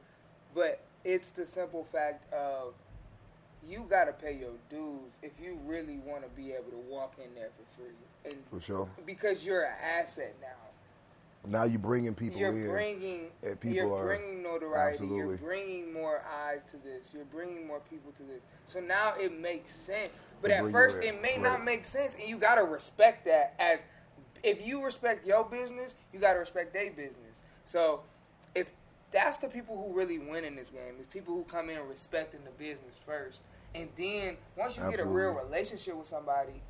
But 0.54 0.82
it's 1.04 1.30
the 1.30 1.46
simple 1.46 1.88
fact 1.92 2.32
of 2.34 2.74
you 3.70 3.86
got 3.90 4.06
to 4.06 4.14
pay 4.14 4.34
your 4.38 4.52
dues 4.70 5.12
if 5.22 5.32
you 5.42 5.60
really 5.66 5.98
want 6.06 6.24
to 6.24 6.30
be 6.30 6.52
able 6.52 6.72
to 6.72 6.78
walk 6.90 7.16
in 7.24 7.34
there 7.36 7.50
for 7.58 7.82
free, 7.82 8.32
and 8.32 8.36
for 8.50 8.62
sure. 8.62 8.88
because 9.06 9.44
you're 9.44 9.64
an 9.64 9.74
asset 9.84 10.36
now. 10.42 11.50
now 11.50 11.64
you're 11.64 11.80
bringing 11.80 12.14
people 12.14 12.40
you're 12.40 12.52
in. 12.52 12.68
bringing 12.68 13.28
and 13.44 13.60
people 13.60 13.76
you're 13.76 13.94
are- 13.94 14.06
bringing 14.06 14.42
notoriety. 14.44 15.06
You're 15.06 15.38
bringing 15.38 15.94
more 15.94 16.22
eyes 16.46 16.62
to 16.72 16.78
this. 16.78 17.04
You're 17.14 17.26
bringing 17.26 17.68
more 17.68 17.82
people 17.90 18.12
to 18.14 18.24
this. 18.24 18.42
So 18.72 18.80
now 18.80 19.14
it 19.20 19.38
makes 19.40 19.74
sense. 19.76 20.14
But 20.42 20.52
at 20.52 20.72
first, 20.72 20.98
it 20.98 21.22
may 21.22 21.34
Right. 21.34 21.42
not 21.42 21.64
make 21.64 21.84
sense, 21.86 22.14
and 22.14 22.24
you 22.24 22.38
gotta 22.38 22.64
respect 22.64 23.26
that. 23.26 23.54
As 23.60 23.86
if 24.44 24.66
you 24.66 24.84
respect 24.84 25.26
your 25.26 25.44
business, 25.44 25.96
you 26.14 26.20
gotta 26.20 26.40
respect 26.40 26.74
their 26.74 26.92
business. 26.92 27.42
So 27.66 28.02
if 28.56 28.68
that's 29.12 29.38
the 29.38 29.48
people 29.48 29.76
who 29.76 29.94
really 29.98 30.20
win 30.20 30.44
in 30.46 30.56
this 30.56 30.70
game, 30.70 30.96
is 31.00 31.06
people 31.08 31.34
who 31.34 31.44
come 31.44 31.70
in 31.70 31.80
respecting 31.88 32.44
the 32.44 32.52
business 32.52 32.96
first, 33.06 33.40
and 33.76 33.90
then 33.98 34.38
once 34.56 34.78
you 34.78 34.84
get 34.90 35.00
a 35.00 35.06
real 35.06 35.32
relationship 35.32 35.96
with 35.96 36.08
somebody, 36.08 36.62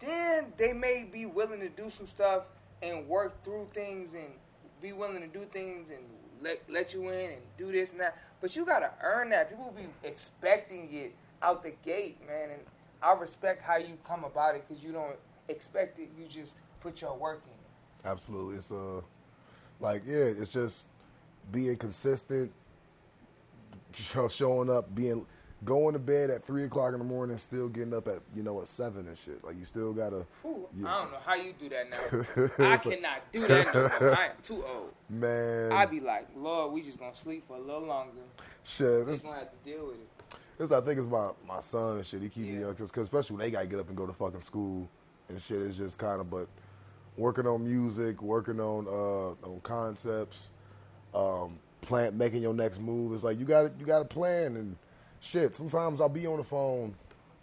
then 0.00 0.52
they 0.56 0.72
may 0.72 1.04
be 1.10 1.26
willing 1.26 1.60
to 1.60 1.68
do 1.68 1.90
some 1.90 2.06
stuff 2.06 2.44
and 2.82 3.08
work 3.08 3.42
through 3.44 3.68
things 3.72 4.14
and 4.14 4.26
be 4.80 4.92
willing 4.92 5.20
to 5.20 5.28
do 5.28 5.46
things 5.52 5.88
and 5.90 6.00
let 6.42 6.60
let 6.68 6.92
you 6.92 7.08
in 7.08 7.30
and 7.30 7.40
do 7.56 7.70
this 7.70 7.92
and 7.92 8.00
that. 8.00 8.18
But 8.40 8.56
you 8.56 8.64
gotta 8.64 8.90
earn 9.02 9.30
that. 9.30 9.48
People 9.48 9.66
will 9.66 9.82
be 9.82 9.88
expecting 10.02 10.92
it 10.92 11.14
out 11.40 11.62
the 11.62 11.72
gate, 11.84 12.18
man. 12.26 12.50
And 12.50 12.60
I 13.02 13.12
respect 13.12 13.62
how 13.62 13.76
you 13.76 13.96
come 14.06 14.24
about 14.24 14.56
it 14.56 14.64
because 14.68 14.82
you 14.82 14.92
don't 14.92 15.16
expect 15.48 15.98
it. 15.98 16.08
You 16.18 16.26
just 16.26 16.54
put 16.80 17.00
your 17.00 17.16
work 17.16 17.42
in. 17.46 18.10
Absolutely. 18.10 18.56
It's 18.56 18.72
uh 18.72 19.00
like 19.80 20.02
yeah, 20.06 20.16
it's 20.16 20.52
just 20.52 20.86
being 21.52 21.76
consistent, 21.76 22.52
showing 24.30 24.70
up, 24.70 24.92
being 24.94 25.24
going 25.64 25.92
to 25.92 25.98
bed 25.98 26.28
at 26.30 26.44
three 26.46 26.64
o'clock 26.64 26.92
in 26.92 26.98
the 26.98 27.04
morning, 27.04 27.38
still 27.38 27.68
getting 27.68 27.94
up 27.94 28.08
at 28.08 28.20
you 28.34 28.42
know 28.42 28.60
at 28.60 28.66
seven 28.68 29.06
and 29.08 29.16
shit. 29.16 29.42
Like 29.44 29.56
you 29.58 29.64
still 29.64 29.92
gotta 29.92 30.24
Whew, 30.42 30.68
Yeah. 30.80 30.88
I 30.94 31.02
don't 31.02 31.12
know 31.12 31.18
how 31.24 31.34
you 31.34 31.52
do 31.58 31.68
that 31.68 31.90
now. 31.90 32.48
I 32.72 32.76
cannot 32.78 33.32
do 33.32 33.46
that 33.48 33.74
no. 33.74 33.86
I 34.18 34.24
am 34.26 34.32
too 34.42 34.64
old. 34.64 34.92
man. 35.08 35.72
I 35.72 35.86
be 35.86 36.00
like, 36.00 36.28
Lord, 36.36 36.72
we 36.72 36.82
just 36.82 36.98
gonna 36.98 37.14
sleep 37.14 37.44
for 37.46 37.56
a 37.56 37.60
little 37.60 37.86
longer. 37.86 38.12
shit. 38.64 39.00
Just 39.00 39.06
This, 39.06 39.20
gonna 39.20 39.36
have 39.38 39.50
to 39.50 39.70
deal 39.70 39.86
with 39.86 39.94
it. 39.96 40.36
this 40.58 40.72
I 40.72 40.80
think 40.80 40.98
is 40.98 41.06
my 41.06 41.30
my 41.46 41.60
son 41.60 41.98
and 41.98 42.06
shit. 42.06 42.22
He 42.22 42.28
keep 42.28 42.44
me 42.46 42.54
Yeah. 42.54 42.60
young 42.60 42.72
because 42.74 42.90
especially 43.04 43.36
when 43.36 43.44
they 43.46 43.50
gotta 43.50 43.66
get 43.66 43.78
up 43.78 43.88
and 43.88 43.96
go 43.96 44.06
to 44.06 44.12
fucking 44.12 44.40
school 44.40 44.88
and 45.28 45.40
shit. 45.40 45.60
It's 45.62 45.76
just 45.76 45.96
kind 45.98 46.20
of 46.20 46.28
but 46.28 46.48
working 47.16 47.46
on 47.46 47.62
music, 47.62 48.20
working 48.20 48.58
on 48.58 48.88
uh 48.88 49.46
on 49.46 49.60
concepts, 49.62 50.50
um, 51.14 51.58
plan 51.82 52.16
making 52.18 52.42
your 52.42 52.54
next 52.54 52.80
move. 52.80 53.12
It's 53.14 53.22
like 53.22 53.38
you 53.38 53.44
got 53.44 53.78
you 53.78 53.86
got 53.86 54.00
a 54.02 54.04
plan 54.06 54.56
and 54.56 54.76
shit. 55.22 55.54
Sometimes 55.54 56.00
I'll 56.00 56.08
be 56.08 56.26
on 56.26 56.38
the 56.38 56.44
phone 56.44 56.94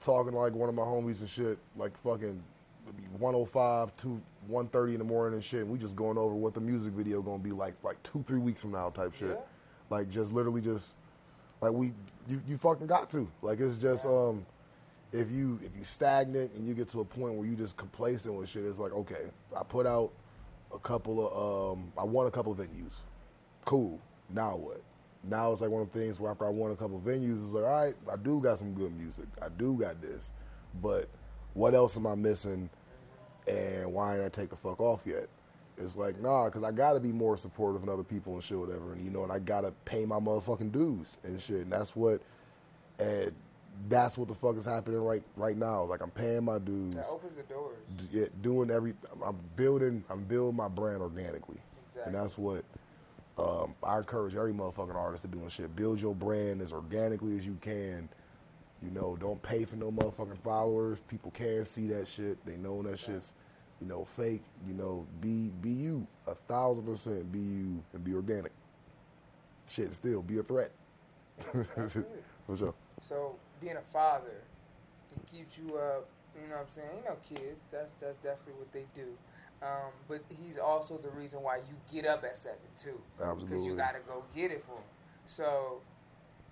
talking 0.02 0.34
to 0.34 0.38
like 0.38 0.54
one 0.54 0.70
of 0.70 0.76
my 0.76 0.84
homies 0.84 1.22
and 1.22 1.30
shit, 1.30 1.58
like 1.76 1.98
fucking 2.04 2.42
105 3.18 3.96
to 3.98 4.08
130 4.48 4.94
in 4.94 5.00
the 5.00 5.04
morning 5.04 5.36
and 5.36 5.44
shit. 5.44 5.62
And 5.62 5.70
we 5.70 5.80
just 5.80 5.96
going 5.96 6.18
over 6.18 6.36
what 6.36 6.54
the 6.54 6.60
music 6.60 6.94
video 6.94 7.22
gonna 7.22 7.40
be 7.40 7.52
like 7.52 7.74
like 7.84 8.02
two 8.04 8.24
three 8.28 8.40
weeks 8.40 8.62
from 8.62 8.72
now 8.72 8.90
type 8.90 9.16
shit. 9.16 9.30
Yeah. 9.30 9.36
Like 9.90 10.10
just 10.10 10.32
literally 10.34 10.62
just 10.62 10.96
like 11.62 11.72
we 11.72 11.94
you 12.28 12.42
you 12.48 12.58
fucking 12.58 12.88
got 12.88 13.10
to 13.12 13.30
like 13.42 13.60
it's 13.60 13.78
just 13.78 14.06
um 14.06 14.46
if 15.12 15.32
you 15.32 15.60
if 15.64 15.76
you 15.76 15.84
stagnant 15.84 16.52
and 16.54 16.68
you 16.68 16.74
get 16.74 16.88
to 16.90 17.00
a 17.00 17.06
point 17.06 17.34
where 17.34 17.48
you 17.48 17.56
just 17.56 17.78
complacent 17.78 18.34
with 18.34 18.50
shit, 18.50 18.64
it's 18.66 18.80
like 18.80 18.94
okay, 18.94 19.26
I 19.56 19.64
put 19.64 19.86
out 19.86 20.12
a 20.74 20.80
couple 20.80 21.28
of 21.28 21.78
um 21.78 21.92
I 21.98 22.04
won 22.04 22.28
a 22.28 22.32
couple 22.32 22.52
of 22.52 22.60
venues, 22.60 22.94
cool. 23.66 24.00
Now 24.30 24.56
what? 24.56 24.82
Now 25.24 25.52
it's 25.52 25.62
like 25.62 25.70
one 25.70 25.82
of 25.82 25.92
the 25.92 26.00
things 26.00 26.20
where 26.20 26.32
after 26.32 26.46
I 26.46 26.50
won 26.50 26.72
a 26.72 26.76
couple 26.76 27.00
venues, 27.02 27.44
it's 27.44 27.54
like 27.54 27.64
all 27.66 27.70
right, 27.86 27.96
I 28.12 28.16
do 28.16 28.40
got 28.42 28.58
some 28.60 28.74
good 28.74 28.96
music, 28.98 29.26
I 29.42 29.50
do 29.50 29.74
got 29.80 30.02
this, 30.02 30.32
but 30.82 31.10
what 31.54 31.74
else 31.74 31.98
am 31.98 32.08
I 32.08 32.16
missing? 32.16 32.70
And 33.48 33.92
why 33.94 34.16
ain't 34.16 34.24
I 34.24 34.30
take 34.30 34.50
the 34.50 34.56
fuck 34.56 34.80
off 34.80 35.02
yet? 35.06 35.28
It's 35.78 35.96
like 35.96 36.20
nah, 36.22 36.46
because 36.46 36.64
I 36.64 36.72
gotta 36.72 37.00
be 37.00 37.12
more 37.12 37.38
supportive 37.38 37.84
of 37.84 37.90
other 37.90 38.04
people 38.04 38.34
and 38.36 38.44
shit, 38.44 38.58
whatever. 38.58 38.94
And 38.94 39.04
you 39.04 39.12
know, 39.12 39.24
and 39.24 39.32
I 39.32 39.40
gotta 39.40 39.72
pay 39.86 40.06
my 40.06 40.20
motherfucking 40.20 40.72
dues 40.72 41.18
and 41.24 41.42
shit. 41.42 41.62
And 41.62 41.72
that's 41.72 41.96
what, 41.96 42.22
and 43.00 43.32
that's 43.88 44.18
what 44.18 44.28
the 44.28 44.36
fuck 44.36 44.58
is 44.58 44.66
happening 44.66 45.00
right 45.00 45.24
right 45.36 45.56
now. 45.58 45.84
Like 45.84 46.02
I'm 46.02 46.12
paying 46.12 46.44
my 46.46 46.60
dues, 46.60 46.96
That 46.96 47.08
opens 47.08 47.36
the 47.36 47.44
doors. 47.44 47.78
d- 47.98 48.08
yeah, 48.12 48.26
doing 48.42 48.72
every. 48.72 48.94
I'm- 49.10 49.24
I'm 49.24 49.38
building. 49.56 50.04
I'm 50.10 50.24
building 50.24 50.56
my 50.56 50.68
brand 50.68 51.02
organically, 51.02 51.58
Exactly. 51.88 52.04
and 52.14 52.16
that's 52.16 52.38
what 52.38 52.64
um, 53.40 53.74
I 53.84 53.98
encourage 53.98 54.36
every 54.36 54.54
motherfucking 54.54 54.96
artist 54.96 55.24
to 55.24 55.30
do 55.30 55.40
and 55.40 55.52
shit. 55.52 55.74
Build 55.76 56.00
your 56.00 56.14
brand 56.14 56.62
as 56.62 56.74
organically 56.74 57.38
as 57.38 57.46
you 57.46 57.58
can. 57.62 58.10
You 58.84 58.92
know, 58.92 59.18
don't 59.20 59.42
pay 59.42 59.66
for 59.66 59.76
no 59.76 59.92
motherfucking 59.92 60.40
followers. 60.44 61.00
People 61.08 61.32
can 61.32 61.66
see 61.66 61.88
that 61.88 62.08
shit. 62.08 62.44
They 62.46 62.56
know 62.56 62.82
that 62.84 63.00
shit's, 63.00 63.34
you 63.82 63.88
know, 63.88 64.08
fake. 64.16 64.42
You 64.68 64.74
know, 64.74 65.06
be 65.22 65.52
be 65.62 65.70
you 65.70 66.06
a 66.28 66.36
thousand 66.36 66.84
percent. 66.84 67.32
Be 67.32 67.40
you 67.40 67.84
and 67.94 68.04
be 68.04 68.14
organic. 68.14 68.52
Shit, 69.70 69.94
still 69.94 70.22
be 70.22 70.40
a 70.40 70.44
threat. 70.44 70.72
For 72.48 72.58
sure. 72.58 72.74
So 73.08 73.36
being 73.62 73.78
a 73.78 73.94
father, 73.94 74.42
it 75.16 75.32
keeps 75.32 75.58
you 75.58 75.78
up. 75.78 76.08
You 76.36 76.48
know 76.50 76.56
what 76.56 76.68
I'm 76.68 76.72
saying? 76.72 76.90
You 76.98 77.10
know, 77.10 77.18
kids. 77.28 77.60
That's 77.72 77.94
that's 78.02 78.18
definitely 78.18 78.54
what 78.54 78.72
they 78.74 78.86
do. 78.96 79.08
Um, 79.62 79.92
but 80.08 80.22
he's 80.42 80.58
also 80.58 80.98
the 80.98 81.10
reason 81.10 81.42
why 81.42 81.58
you 81.58 81.76
get 81.92 82.06
up 82.06 82.24
at 82.24 82.38
seven 82.38 82.58
too, 82.82 83.00
because 83.18 83.64
you 83.64 83.76
got 83.76 83.94
to 83.94 84.00
go 84.08 84.24
get 84.34 84.52
it 84.52 84.64
for 84.66 84.74
him. 84.76 84.84
So, 85.28 85.82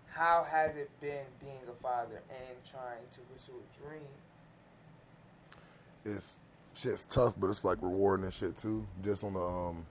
how 0.07 0.43
has 0.43 0.75
it 0.75 0.89
been 0.99 1.25
being 1.39 1.61
a 1.69 1.81
father 1.81 2.21
and 2.29 2.57
trying 2.69 3.03
to 3.13 3.19
pursue 3.33 3.53
a 3.53 3.87
dream? 3.87 4.01
It's 6.05 6.35
shit's 6.73 7.05
tough, 7.05 7.33
but 7.37 7.49
it's 7.49 7.63
like 7.63 7.77
rewarding 7.81 8.25
and 8.25 8.33
shit 8.33 8.57
too. 8.57 8.85
Just 9.03 9.23
on 9.23 9.33
the 9.33 9.41
um, 9.41 9.85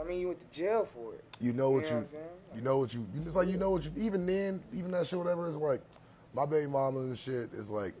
I 0.00 0.04
mean, 0.04 0.20
you 0.20 0.28
went 0.28 0.40
to 0.40 0.56
jail 0.58 0.88
for 0.92 1.14
it. 1.14 1.24
you 1.40 1.52
know 1.52 1.70
what 1.70 1.84
You 1.84 1.88
you, 1.88 1.94
know 1.94 2.00
what 2.00 2.14
I'm 2.52 2.56
you 2.56 2.62
know 2.62 2.78
what 2.78 2.94
you, 2.94 3.06
you 3.14 3.22
it's 3.26 3.36
like 3.36 3.48
you 3.48 3.56
know 3.56 3.70
what 3.70 3.84
you. 3.84 3.92
Even 3.96 4.26
then, 4.26 4.60
even 4.72 4.90
that 4.92 5.06
shit, 5.06 5.18
whatever. 5.18 5.46
It's 5.48 5.56
like 5.56 5.80
my 6.34 6.46
baby 6.46 6.66
mama 6.66 7.00
and 7.00 7.18
shit. 7.18 7.50
is 7.54 7.70
like 7.70 7.94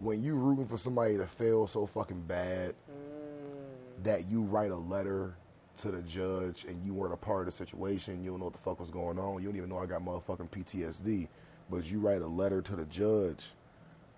when 0.00 0.22
you 0.22 0.34
rooting 0.34 0.66
for 0.66 0.78
somebody 0.78 1.16
to 1.16 1.26
fail 1.26 1.66
so 1.66 1.86
fucking 1.86 2.22
bad 2.22 2.74
Mm, 2.90 4.04
that 4.04 4.30
you 4.30 4.42
write 4.42 4.70
a 4.70 4.76
letter 4.76 5.36
to 5.78 5.90
the 5.90 6.02
judge 6.02 6.64
and 6.68 6.84
you 6.84 6.94
weren't 6.94 7.14
a 7.14 7.16
part 7.16 7.40
of 7.40 7.46
the 7.46 7.52
situation. 7.52 8.22
You 8.22 8.30
don't 8.30 8.38
know 8.40 8.46
what 8.46 8.54
the 8.54 8.60
fuck 8.60 8.80
was 8.80 8.90
going 8.90 9.18
on. 9.18 9.42
You 9.42 9.48
don't 9.48 9.56
even 9.56 9.68
know 9.70 9.78
I 9.78 9.86
got 9.86 10.04
motherfucking 10.04 10.50
PTSD. 10.50 11.28
But 11.70 11.86
you 11.86 11.98
write 11.98 12.22
a 12.22 12.26
letter 12.26 12.62
to 12.62 12.76
the 12.76 12.84
judge 12.84 13.46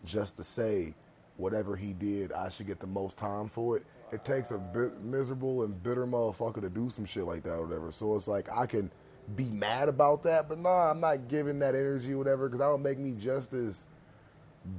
just 0.04 0.36
to 0.36 0.44
say 0.44 0.94
whatever 1.36 1.76
he 1.76 1.92
did, 1.92 2.32
I 2.32 2.48
should 2.48 2.66
get 2.66 2.80
the 2.80 2.86
most 2.86 3.16
time 3.16 3.48
for 3.48 3.76
it. 3.76 3.86
It 4.12 4.24
takes 4.24 4.50
a 4.50 4.58
bit 4.58 5.00
miserable 5.02 5.62
and 5.64 5.82
bitter 5.82 6.06
motherfucker 6.06 6.60
to 6.60 6.70
do 6.70 6.90
some 6.90 7.04
shit 7.04 7.24
like 7.24 7.42
that 7.44 7.52
or 7.54 7.66
whatever. 7.66 7.92
So 7.92 8.16
it's 8.16 8.28
like 8.28 8.48
I 8.50 8.66
can 8.66 8.90
be 9.36 9.44
mad 9.44 9.88
about 9.88 10.22
that, 10.24 10.48
but 10.48 10.58
nah, 10.58 10.90
I'm 10.90 11.00
not 11.00 11.28
giving 11.28 11.58
that 11.60 11.74
energy 11.74 12.12
or 12.12 12.18
whatever 12.18 12.48
because 12.48 12.60
that 12.60 12.70
would 12.70 12.82
make 12.82 12.98
me 12.98 13.12
just 13.12 13.54
as 13.54 13.84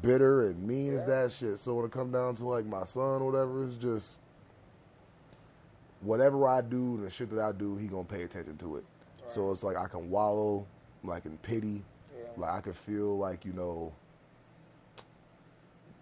bitter 0.02 0.48
and 0.50 0.68
mean 0.68 0.94
as 0.98 1.06
that 1.08 1.32
shit. 1.32 1.60
So 1.60 1.76
when 1.76 1.86
it 1.86 1.92
come 1.92 2.12
down 2.12 2.36
to 2.36 2.46
like 2.46 2.66
my 2.66 2.84
son 2.84 3.22
or 3.22 3.32
whatever, 3.32 3.64
it's 3.64 3.74
just 3.76 4.12
whatever 6.02 6.48
I 6.48 6.62
do 6.62 6.96
and 6.96 7.06
the 7.06 7.10
shit 7.10 7.30
that 7.32 7.40
I 7.44 7.52
do, 7.52 7.76
he 7.78 7.88
gonna 7.88 8.04
pay 8.04 8.24
attention 8.24 8.58
to 8.58 8.78
it. 8.78 8.86
So 9.28 9.52
it's 9.52 9.64
like 9.64 9.76
I 9.78 9.88
can 9.88 10.10
wallow 10.10 10.66
like 11.04 11.26
in 11.26 11.38
pity, 11.40 11.84
Yeah. 12.18 12.26
like 12.38 12.52
I 12.52 12.62
can 12.62 12.74
feel 12.74 13.18
like 13.18 13.46
you 13.46 13.54
know, 13.54 13.92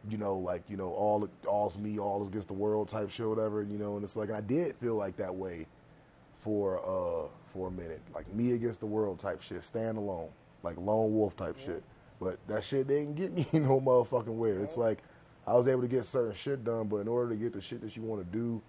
you 0.09 0.17
know, 0.17 0.37
like 0.37 0.63
you 0.69 0.77
know, 0.77 0.91
all 0.91 1.27
all's 1.47 1.77
me, 1.77 1.97
all 1.99 2.21
is 2.21 2.27
against 2.27 2.47
the 2.47 2.53
world 2.53 2.87
type 2.89 3.09
shit, 3.09 3.27
whatever. 3.27 3.63
You 3.63 3.77
know, 3.77 3.95
and 3.95 4.03
it's 4.03 4.15
like 4.15 4.29
I 4.31 4.41
did 4.41 4.75
feel 4.75 4.95
like 4.95 5.17
that 5.17 5.33
way 5.33 5.65
for 6.39 6.79
uh 6.79 7.27
for 7.53 7.69
a 7.69 7.71
minute, 7.71 8.01
like 8.13 8.31
me 8.33 8.51
against 8.51 8.79
the 8.81 8.85
world 8.85 9.19
type 9.19 9.41
shit, 9.41 9.63
stand 9.63 9.97
alone, 9.97 10.29
like 10.61 10.77
lone 10.77 11.13
wolf 11.13 11.35
type 11.35 11.57
shit. 11.57 11.81
But 12.19 12.39
that 12.47 12.63
shit 12.63 12.87
didn't 12.87 13.15
get 13.15 13.33
me 13.33 13.47
no 13.53 13.79
motherfucking 13.79 14.27
where. 14.35 14.59
It's 14.59 14.77
like 14.77 14.99
I 15.45 15.53
was 15.53 15.67
able 15.67 15.81
to 15.81 15.87
get 15.87 16.05
certain 16.05 16.33
shit 16.33 16.63
done, 16.63 16.87
but 16.87 16.97
in 16.97 17.07
order 17.07 17.29
to 17.29 17.35
get 17.35 17.53
the 17.53 17.61
shit 17.61 17.81
that 17.81 17.95
you 17.95 18.01
want 18.01 18.25
to 18.25 18.37
do, 18.37 18.61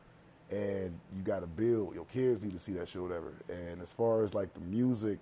and 0.50 0.98
you 1.14 1.22
got 1.24 1.40
to 1.40 1.46
build, 1.46 1.94
your 1.94 2.04
kids 2.04 2.42
need 2.42 2.52
to 2.52 2.58
see 2.58 2.72
that 2.72 2.88
shit, 2.88 3.02
whatever. 3.02 3.32
And 3.48 3.82
as 3.82 3.92
far 3.92 4.22
as 4.22 4.34
like 4.34 4.52
the 4.54 4.60
music 4.60 5.18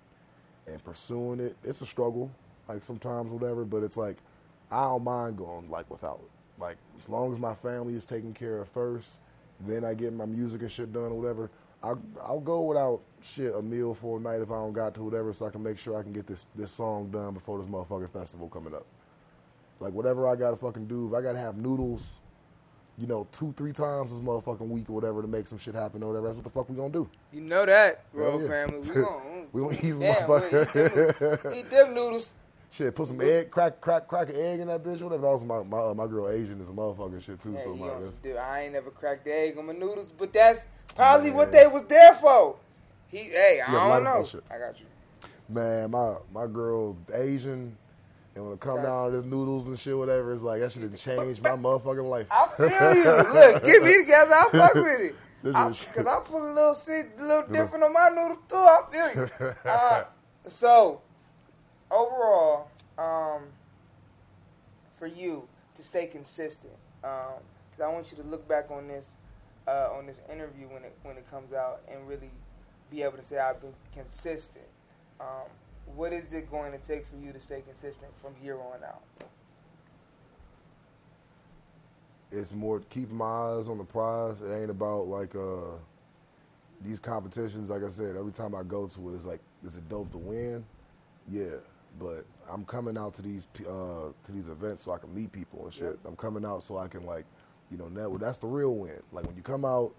and 0.66 0.82
pursuing 0.84 1.40
it, 1.40 1.56
it's 1.64 1.80
a 1.80 1.86
struggle, 1.86 2.30
like 2.68 2.82
sometimes, 2.82 3.30
whatever. 3.30 3.64
But 3.64 3.82
it's 3.82 3.96
like 3.96 4.16
I 4.70 4.82
don't 4.84 5.04
mind 5.04 5.38
going 5.38 5.70
like 5.70 5.90
without 5.90 6.20
it. 6.22 6.60
Like 6.60 6.76
as 6.98 7.08
long 7.08 7.32
as 7.32 7.38
my 7.38 7.54
family 7.54 7.94
is 7.94 8.04
taken 8.04 8.34
care 8.34 8.58
of 8.58 8.68
first, 8.68 9.18
then 9.60 9.84
I 9.84 9.94
get 9.94 10.12
my 10.12 10.26
music 10.26 10.62
and 10.62 10.70
shit 10.70 10.92
done 10.92 11.04
or 11.04 11.20
whatever. 11.20 11.50
I'll, 11.84 12.02
I'll 12.24 12.40
go 12.40 12.62
without 12.62 13.00
shit 13.22 13.54
a 13.54 13.60
meal 13.60 13.94
for 13.94 14.18
a 14.18 14.20
night 14.20 14.40
if 14.40 14.50
I 14.50 14.54
don't 14.54 14.72
got 14.72 14.94
to 14.94 15.02
whatever, 15.02 15.34
so 15.34 15.46
I 15.46 15.50
can 15.50 15.62
make 15.62 15.78
sure 15.78 15.98
I 15.98 16.02
can 16.02 16.12
get 16.12 16.26
this 16.26 16.46
this 16.56 16.72
song 16.72 17.10
done 17.10 17.34
before 17.34 17.58
this 17.58 17.68
motherfucking 17.68 18.10
festival 18.10 18.48
coming 18.48 18.74
up. 18.74 18.86
Like 19.80 19.92
whatever 19.92 20.26
I 20.26 20.36
gotta 20.36 20.56
fucking 20.56 20.86
do, 20.86 21.08
if 21.08 21.14
I 21.14 21.20
gotta 21.20 21.38
have 21.38 21.56
noodles, 21.56 22.02
you 22.96 23.06
know, 23.06 23.26
two 23.32 23.52
three 23.56 23.72
times 23.72 24.10
this 24.10 24.20
motherfucking 24.20 24.68
week 24.68 24.88
or 24.88 24.94
whatever 24.94 25.20
to 25.20 25.28
make 25.28 25.46
some 25.46 25.58
shit 25.58 25.74
happen 25.74 26.02
or 26.02 26.08
whatever, 26.08 26.28
that's 26.28 26.36
what 26.36 26.44
the 26.44 26.50
fuck 26.50 26.70
we 26.70 26.76
gonna 26.76 26.90
do. 26.92 27.08
You 27.32 27.42
know 27.42 27.66
that, 27.66 28.10
bro, 28.12 28.40
yeah. 28.40 28.48
family. 28.48 28.78
We 28.78 28.94
gon' 29.02 29.46
We 29.52 29.60
gonna 29.60 29.74
eat 29.74 29.90
some 29.90 30.26
boy, 30.26 30.46
eat, 30.46 30.52
them, 30.52 30.90
motherfucker. 30.90 31.56
eat 31.56 31.70
them 31.70 31.94
noodles. 31.94 32.32
Shit, 32.70 32.92
put 32.96 33.06
some 33.06 33.20
egg, 33.20 33.52
crack, 33.52 33.80
crack, 33.80 34.08
crack 34.08 34.30
an 34.30 34.36
egg 34.36 34.58
in 34.60 34.66
that 34.68 34.82
bitch. 34.82 35.00
Whatever. 35.00 35.26
Also, 35.28 35.44
my 35.44 35.62
my, 35.62 35.90
uh, 35.90 35.94
my 35.94 36.06
girl 36.06 36.28
Asian 36.28 36.60
is 36.60 36.68
a 36.68 36.72
motherfucking 36.72 37.22
shit 37.22 37.40
too. 37.40 37.52
Yeah, 37.52 37.62
so 37.62 37.76
my, 37.76 37.90
dude. 38.22 38.36
I 38.36 38.62
ain't 38.62 38.72
never 38.72 38.90
cracked 38.90 39.24
the 39.24 39.32
egg 39.32 39.58
on 39.58 39.66
my 39.66 39.74
noodles, 39.74 40.10
but 40.16 40.32
that's 40.32 40.62
probably 40.94 41.30
what 41.30 41.52
they 41.52 41.66
was 41.66 41.84
there 41.88 42.14
for. 42.14 42.56
He, 43.08 43.18
hey, 43.24 43.60
I 43.64 43.72
Yeah, 43.72 43.88
don't 43.88 44.04
know. 44.04 44.28
I 44.50 44.58
got 44.58 44.80
you. 44.80 44.86
man, 45.48 45.90
my 45.90 46.14
my 46.32 46.46
girl 46.46 46.96
Asian, 47.12 47.76
and 48.34 48.44
when 48.44 48.54
it 48.54 48.60
come 48.60 48.76
Okay. 48.78 48.84
down 48.84 49.10
to 49.10 49.16
this 49.18 49.26
noodles 49.26 49.66
and 49.68 49.78
shit, 49.78 49.96
whatever, 49.96 50.32
it's 50.32 50.42
like 50.42 50.60
that 50.60 50.72
shit 50.72 50.82
done 50.82 50.96
changed 50.96 51.42
my 51.42 51.50
motherfucking 51.50 52.08
life. 52.08 52.26
I 52.30 52.48
feel 52.56 52.94
you. 52.94 53.32
Look, 53.32 53.64
get 53.64 53.82
me 53.82 53.96
together. 53.98 54.32
I 54.32 54.48
fuck 54.52 54.74
with 54.74 55.00
it. 55.00 55.14
This 55.44 55.54
I, 55.54 55.66
I 55.68 56.20
put 56.24 56.40
a 56.40 56.52
little 56.54 56.74
shit, 56.74 57.06
a 57.18 57.22
little 57.22 57.46
different 57.48 57.84
on 57.84 57.92
my 57.92 58.08
noodle 58.08 58.38
too. 58.48 58.56
I 58.56 58.80
feel 58.90 59.22
you. 59.24 59.30
Uh, 59.68 60.04
so, 60.48 61.02
overall, 61.90 62.68
um, 62.96 63.42
for 64.98 65.06
you 65.06 65.46
to 65.76 65.82
stay 65.82 66.06
consistent, 66.06 66.72
um, 67.02 67.42
cause 67.76 67.84
I 67.84 67.88
want 67.88 68.10
you 68.10 68.16
to 68.22 68.28
look 68.28 68.48
back 68.48 68.70
on 68.70 68.88
this, 68.88 69.06
uh, 69.66 69.88
on 69.96 70.06
this 70.06 70.20
interview 70.30 70.66
when 70.68 70.84
it 70.84 70.96
when 71.02 71.16
it 71.16 71.28
comes 71.30 71.52
out 71.52 71.80
and 71.90 72.06
really 72.06 72.30
be 72.90 73.02
able 73.02 73.16
to 73.16 73.22
say 73.22 73.38
I've 73.38 73.60
been 73.60 73.74
consistent. 73.92 74.66
Um, 75.20 75.48
what 75.94 76.12
is 76.12 76.32
it 76.32 76.50
going 76.50 76.72
to 76.72 76.78
take 76.78 77.06
for 77.06 77.16
you 77.16 77.32
to 77.32 77.40
stay 77.40 77.62
consistent 77.62 78.10
from 78.20 78.34
here 78.40 78.58
on 78.58 78.82
out? 78.84 79.02
it's 82.34 82.52
more 82.52 82.80
keeping 82.90 83.16
my 83.16 83.24
eyes 83.24 83.68
on 83.68 83.78
the 83.78 83.84
prize. 83.84 84.40
It 84.42 84.52
ain't 84.52 84.70
about 84.70 85.08
like 85.08 85.34
uh 85.34 85.76
these 86.84 86.98
competitions. 86.98 87.70
Like 87.70 87.84
I 87.84 87.88
said, 87.88 88.16
every 88.16 88.32
time 88.32 88.54
I 88.54 88.62
go 88.62 88.86
to 88.86 89.10
it, 89.10 89.14
it's 89.14 89.24
like, 89.24 89.40
is 89.66 89.76
it 89.76 89.88
dope 89.88 90.10
to 90.12 90.18
win? 90.18 90.64
Yeah, 91.30 91.56
but 91.98 92.24
I'm 92.50 92.64
coming 92.64 92.98
out 92.98 93.14
to 93.14 93.22
these 93.22 93.46
uh 93.60 94.10
to 94.26 94.32
these 94.32 94.48
events 94.48 94.82
so 94.84 94.92
I 94.92 94.98
can 94.98 95.14
meet 95.14 95.32
people 95.32 95.64
and 95.64 95.72
shit. 95.72 95.98
I'm 96.04 96.16
coming 96.16 96.44
out 96.44 96.62
so 96.62 96.78
I 96.78 96.88
can 96.88 97.04
like, 97.06 97.24
you 97.70 97.76
know, 97.76 97.88
network. 97.88 98.20
That's 98.20 98.38
the 98.38 98.46
real 98.46 98.74
win. 98.74 99.00
Like 99.12 99.26
when 99.26 99.36
you 99.36 99.42
come 99.42 99.64
out, 99.64 99.94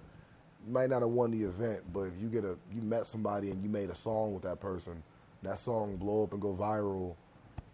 you 0.66 0.74
might 0.74 0.90
not 0.90 1.02
have 1.02 1.10
won 1.10 1.32
the 1.32 1.44
event, 1.44 1.82
but 1.94 2.02
if 2.02 2.14
you 2.20 2.28
get 2.28 2.44
a 2.44 2.56
you 2.74 2.82
met 2.82 3.08
somebody 3.08 3.52
and 3.52 3.62
you 3.64 3.70
made 3.70 3.90
a 3.90 3.96
song 3.96 4.34
with 4.34 4.44
that 4.44 4.60
person, 4.60 5.04
that 5.44 5.60
song 5.60 5.96
blow 5.98 6.24
up 6.24 6.34
and 6.34 6.42
go 6.42 6.54
viral. 6.54 7.16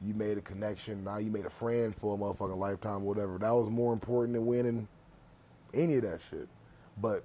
You 0.03 0.15
made 0.15 0.37
a 0.37 0.41
connection. 0.41 1.03
Now 1.03 1.19
you 1.19 1.29
made 1.29 1.45
a 1.45 1.49
friend 1.49 1.95
for 1.95 2.15
a 2.15 2.17
motherfucking 2.17 2.57
lifetime, 2.57 3.03
whatever. 3.03 3.37
That 3.37 3.51
was 3.51 3.69
more 3.69 3.93
important 3.93 4.33
than 4.33 4.47
winning 4.47 4.87
any 5.73 5.95
of 5.95 6.03
that 6.03 6.21
shit. 6.29 6.47
But 6.99 7.23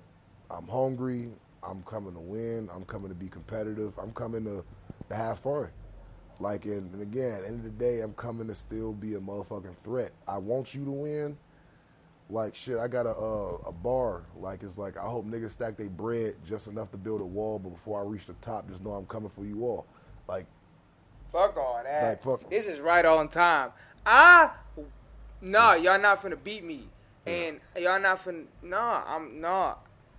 I'm 0.51 0.69
hungry. 0.69 1.31
I'm 1.63 1.83
coming 1.83 2.13
to 2.13 2.21
win. 2.21 2.69
I'm 2.75 2.85
coming 2.85 3.09
to 3.09 3.15
be 3.15 3.29
competitive. 3.29 3.99
I'm 3.99 4.13
coming 4.13 4.45
to, 4.45 4.65
to 5.09 5.15
have 5.15 5.39
fun. 5.39 5.69
Like, 6.39 6.67
and, 6.67 6.93
and 6.93 7.03
again, 7.03 7.43
end 7.47 7.59
of 7.59 7.65
the 7.65 7.71
day, 7.71 8.01
I'm 8.01 8.13
coming 8.15 8.47
to 8.49 8.55
still 8.55 8.93
be 8.93 9.15
a 9.15 9.19
motherfucking 9.19 9.75
threat. 9.83 10.13
I 10.29 10.39
want 10.39 10.75
you 10.75 10.85
to 10.85 10.91
win. 10.91 11.37
Like 12.29 12.57
shit, 12.57 12.77
I 12.79 12.89
got 12.89 13.07
a 13.07 13.11
uh, 13.11 13.59
a 13.69 13.73
bar. 13.73 14.23
Like 14.41 14.63
it's 14.63 14.79
like 14.79 14.97
I 14.97 15.03
hope 15.03 15.27
niggas 15.27 15.53
stack 15.53 15.77
their 15.77 15.89
bread 15.89 16.35
just 16.47 16.67
enough 16.67 16.91
to 16.91 16.97
build 16.97 17.21
a 17.21 17.25
wall, 17.25 17.59
but 17.59 17.71
before 17.71 18.01
I 18.01 18.05
reach 18.05 18.27
the 18.27 18.33
top, 18.35 18.69
just 18.69 18.83
know 18.83 18.93
I'm 18.93 19.07
coming 19.07 19.31
for 19.31 19.45
you 19.45 19.65
all. 19.65 19.87
Like 20.29 20.47
Fuck 21.33 21.57
all 21.57 21.81
that. 21.85 22.03
Like, 22.03 22.23
fuck- 22.23 22.51
This 22.51 22.67
is 22.67 22.81
right 22.81 23.05
on 23.05 23.29
time. 23.29 23.71
I 24.05 24.51
nah, 25.41 25.75
y'all 25.75 26.01
not 26.01 26.23
finna 26.23 26.39
beat 26.43 26.65
me. 26.65 26.89
And 27.27 27.59
y'all 27.77 28.01
not 28.01 28.25
finna 28.25 28.45
nah, 28.63 29.03
I'm 29.07 29.41
nah. 29.41 29.75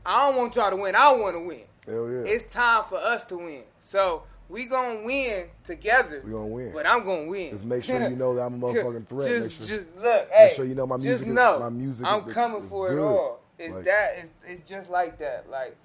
I 0.05 0.27
don't 0.27 0.37
want 0.37 0.55
y'all 0.55 0.69
to 0.69 0.75
win. 0.75 0.95
I 0.95 1.11
want 1.13 1.35
to 1.35 1.39
win. 1.39 1.61
hell 1.85 2.09
yeah, 2.09 2.31
It's 2.31 2.53
time 2.53 2.83
for 2.89 2.97
us 2.97 3.23
to 3.25 3.37
win. 3.37 3.63
So 3.81 4.23
we 4.49 4.65
gonna 4.65 5.03
win 5.03 5.45
together. 5.63 6.21
we 6.25 6.31
gonna 6.31 6.45
win. 6.47 6.71
But 6.73 6.85
I'm 6.85 7.03
gonna 7.05 7.25
win. 7.27 7.51
Just 7.51 7.65
make 7.65 7.83
sure 7.83 8.07
you 8.09 8.15
know 8.15 8.35
that 8.35 8.41
I'm 8.43 8.55
a 8.55 8.57
motherfucking 8.67 9.07
threat. 9.07 9.27
Just, 9.27 9.59
make 9.59 9.67
sure, 9.69 9.77
just 9.79 9.97
look, 9.97 10.29
hey. 10.31 10.53
sure 10.55 10.65
you 10.65 10.75
know 10.75 10.87
my 10.87 10.95
Just 10.97 11.05
music 11.05 11.27
is- 11.29 11.33
know, 11.33 11.59
my 11.59 11.69
music 11.69 12.05
I'm 12.05 12.27
is- 12.27 12.33
coming 12.33 12.63
is 12.63 12.69
for 12.69 12.91
it 12.93 12.99
all. 13.01 13.39
It's 13.59 13.73
Like- 13.75 13.83
that. 13.85 14.17
It's, 14.19 14.29
it's 14.47 14.69
just 14.69 14.89
like 14.89 15.17
that. 15.19 15.49
Like, 15.49 15.75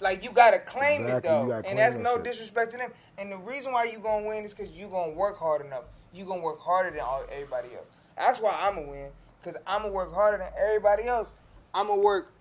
like 0.00 0.22
you 0.24 0.30
gotta 0.30 0.58
claim 0.60 1.02
Exactly, 1.02 1.16
it 1.30 1.32
though, 1.48 1.52
and 1.66 1.78
that's 1.78 1.94
that 1.96 2.02
no 2.02 2.14
shit. 2.16 2.24
disrespect 2.24 2.70
to 2.72 2.78
them. 2.78 2.92
And 3.18 3.32
the 3.32 3.36
reason 3.38 3.72
why 3.72 3.84
you 3.84 3.98
gonna 3.98 4.26
win 4.26 4.44
is 4.44 4.54
because 4.54 4.72
you 4.72 4.86
gonna 4.88 5.12
work 5.12 5.36
hard 5.38 5.64
enough. 5.66 5.84
You 6.12 6.24
gonna 6.24 6.40
work 6.40 6.60
harder 6.60 6.90
than 6.90 7.00
all, 7.00 7.24
everybody 7.30 7.74
else. 7.76 7.88
That's 8.16 8.40
why 8.40 8.56
I'm 8.58 8.76
gonna 8.76 8.88
win 8.88 9.10
because 9.42 9.60
I'm 9.66 9.82
gonna 9.82 9.92
work 9.92 10.14
harder 10.14 10.38
than 10.38 10.48
everybody 10.58 11.04
else. 11.04 11.32
I'm 11.74 11.88
gonna 11.88 12.00
work. 12.00 12.32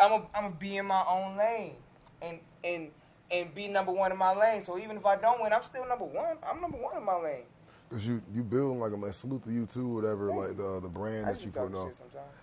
I'm 0.00 0.10
gonna, 0.10 0.24
I'm 0.34 0.42
gonna 0.44 0.54
be 0.56 0.76
in 0.78 0.86
my 0.86 1.04
own 1.08 1.36
lane 1.36 1.76
and 2.20 2.38
and 2.64 2.90
and 3.32 3.54
be 3.54 3.66
number 3.66 3.92
one 3.92 4.12
in 4.12 4.18
my 4.18 4.34
lane. 4.34 4.62
So 4.62 4.78
even 4.78 4.96
if 4.96 5.06
I 5.06 5.16
don't 5.16 5.42
win, 5.42 5.52
I'm 5.52 5.62
still 5.62 5.88
number 5.88 6.04
one. 6.04 6.36
I'm 6.48 6.60
number 6.60 6.76
one 6.76 6.96
in 6.96 7.04
my 7.04 7.16
lane. 7.16 7.44
Cause 7.90 8.06
you 8.06 8.22
you 8.34 8.42
building 8.42 8.80
like 8.80 8.92
a 8.92 8.96
man. 8.96 9.12
Salute 9.12 9.44
to 9.44 9.52
you 9.52 9.66
too, 9.66 9.86
whatever. 9.86 10.28
Yeah. 10.28 10.36
Like 10.36 10.56
the 10.56 10.80
the 10.80 10.88
brand 10.88 11.26
I 11.26 11.32
that 11.32 11.44
you 11.44 11.50
putting 11.50 11.74
on. 11.74 11.92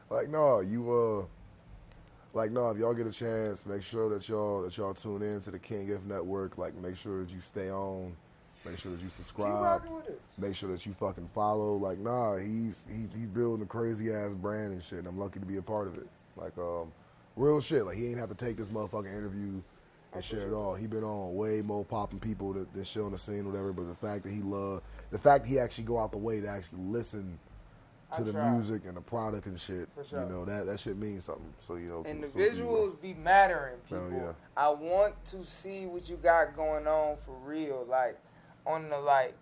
Like 0.10 0.30
no, 0.30 0.60
you 0.60 0.94
uh, 0.94 2.38
like 2.38 2.52
no. 2.52 2.70
If 2.70 2.78
y'all 2.78 2.94
get 2.94 3.08
a 3.08 3.12
chance, 3.12 3.66
make 3.66 3.82
sure 3.82 4.10
that 4.10 4.30
y'all 4.30 4.62
that 4.62 4.78
y'all 4.78 4.94
tune 4.94 5.24
in 5.24 5.42
to 5.42 5.52
the 5.52 5.58
King 5.58 5.90
If 5.90 6.04
Network. 6.04 6.60
Like 6.60 6.76
make 6.76 6.96
sure 6.98 7.24
that 7.24 7.32
you 7.32 7.42
stay 7.44 7.72
on. 7.72 8.16
Make 8.64 8.78
sure 8.78 8.92
that 8.92 9.02
you 9.02 9.10
subscribe. 9.10 9.54
rocking 9.54 9.96
with 9.96 10.08
us. 10.10 10.16
Make 10.38 10.56
sure 10.56 10.70
that 10.72 10.86
you 10.86 10.94
fucking 11.00 11.30
follow. 11.34 11.78
Like 11.78 11.98
nah, 11.98 12.38
he's 12.38 12.84
he's 12.88 13.10
he's 13.18 13.30
building 13.30 13.64
a 13.64 13.68
crazy 13.68 14.14
ass 14.14 14.34
brand 14.34 14.74
and 14.74 14.84
shit. 14.84 15.00
And 15.00 15.08
I'm 15.08 15.18
lucky 15.18 15.40
to 15.40 15.48
be 15.48 15.58
a 15.58 15.64
part 15.64 15.88
of 15.88 15.98
it. 15.98 16.08
Like 16.36 16.56
um, 16.60 16.92
real 17.36 17.60
shit. 17.60 17.86
Like 17.86 17.98
he 17.98 18.06
ain't 18.06 18.20
have 18.20 18.30
to 18.30 18.36
take 18.36 18.56
this 18.56 18.68
motherfucking 18.68 19.08
interview 19.12 19.62
and 20.14 20.24
share 20.24 20.48
it 20.48 20.54
all. 20.54 20.74
He 20.76 20.88
been 20.88 21.04
on 21.04 21.36
way 21.36 21.62
more 21.62 21.86
popping 21.86 22.20
people 22.20 22.54
that, 22.54 22.74
that 22.74 22.88
shit 22.88 23.04
on 23.04 23.12
the 23.12 23.18
scene, 23.18 23.46
whatever. 23.46 23.72
But 23.74 23.88
the 23.88 23.96
fact 23.96 24.24
that 24.24 24.32
he 24.32 24.42
love, 24.42 24.82
the 25.12 25.20
fact 25.20 25.44
that 25.44 25.50
he 25.50 25.60
actually 25.60 25.84
go 25.86 26.00
out 26.00 26.12
the 26.12 26.18
way 26.18 26.40
to 26.42 26.48
actually 26.48 26.80
listen 26.84 27.38
to 28.16 28.22
I 28.22 28.24
the 28.24 28.32
try. 28.32 28.52
music 28.52 28.82
and 28.88 28.98
the 28.98 29.02
product 29.02 29.46
and 29.46 29.60
shit, 29.60 29.88
For 29.96 30.04
sure. 30.04 30.24
you 30.24 30.30
know 30.30 30.46
that 30.46 30.66
that 30.66 30.80
shit 30.80 30.98
means 30.98 31.26
something. 31.26 31.54
So 31.68 31.76
you 31.76 31.88
know, 31.88 32.04
And 32.08 32.24
the 32.24 32.28
visuals 32.28 33.00
be 33.00 33.14
mattering, 33.14 33.76
people. 33.88 34.10
yeah. 34.12 34.32
I 34.58 34.70
want 34.70 35.14
to 35.26 35.46
see 35.46 35.86
what 35.86 36.10
you 36.10 36.16
got 36.18 36.56
going 36.56 36.88
on 36.88 37.18
for 37.26 37.36
real. 37.46 37.86
Like 37.88 38.18
on 38.66 38.90
the 38.90 38.98
like 38.98 39.36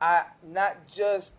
I 0.00 0.24
not 0.52 0.84
just 0.88 1.34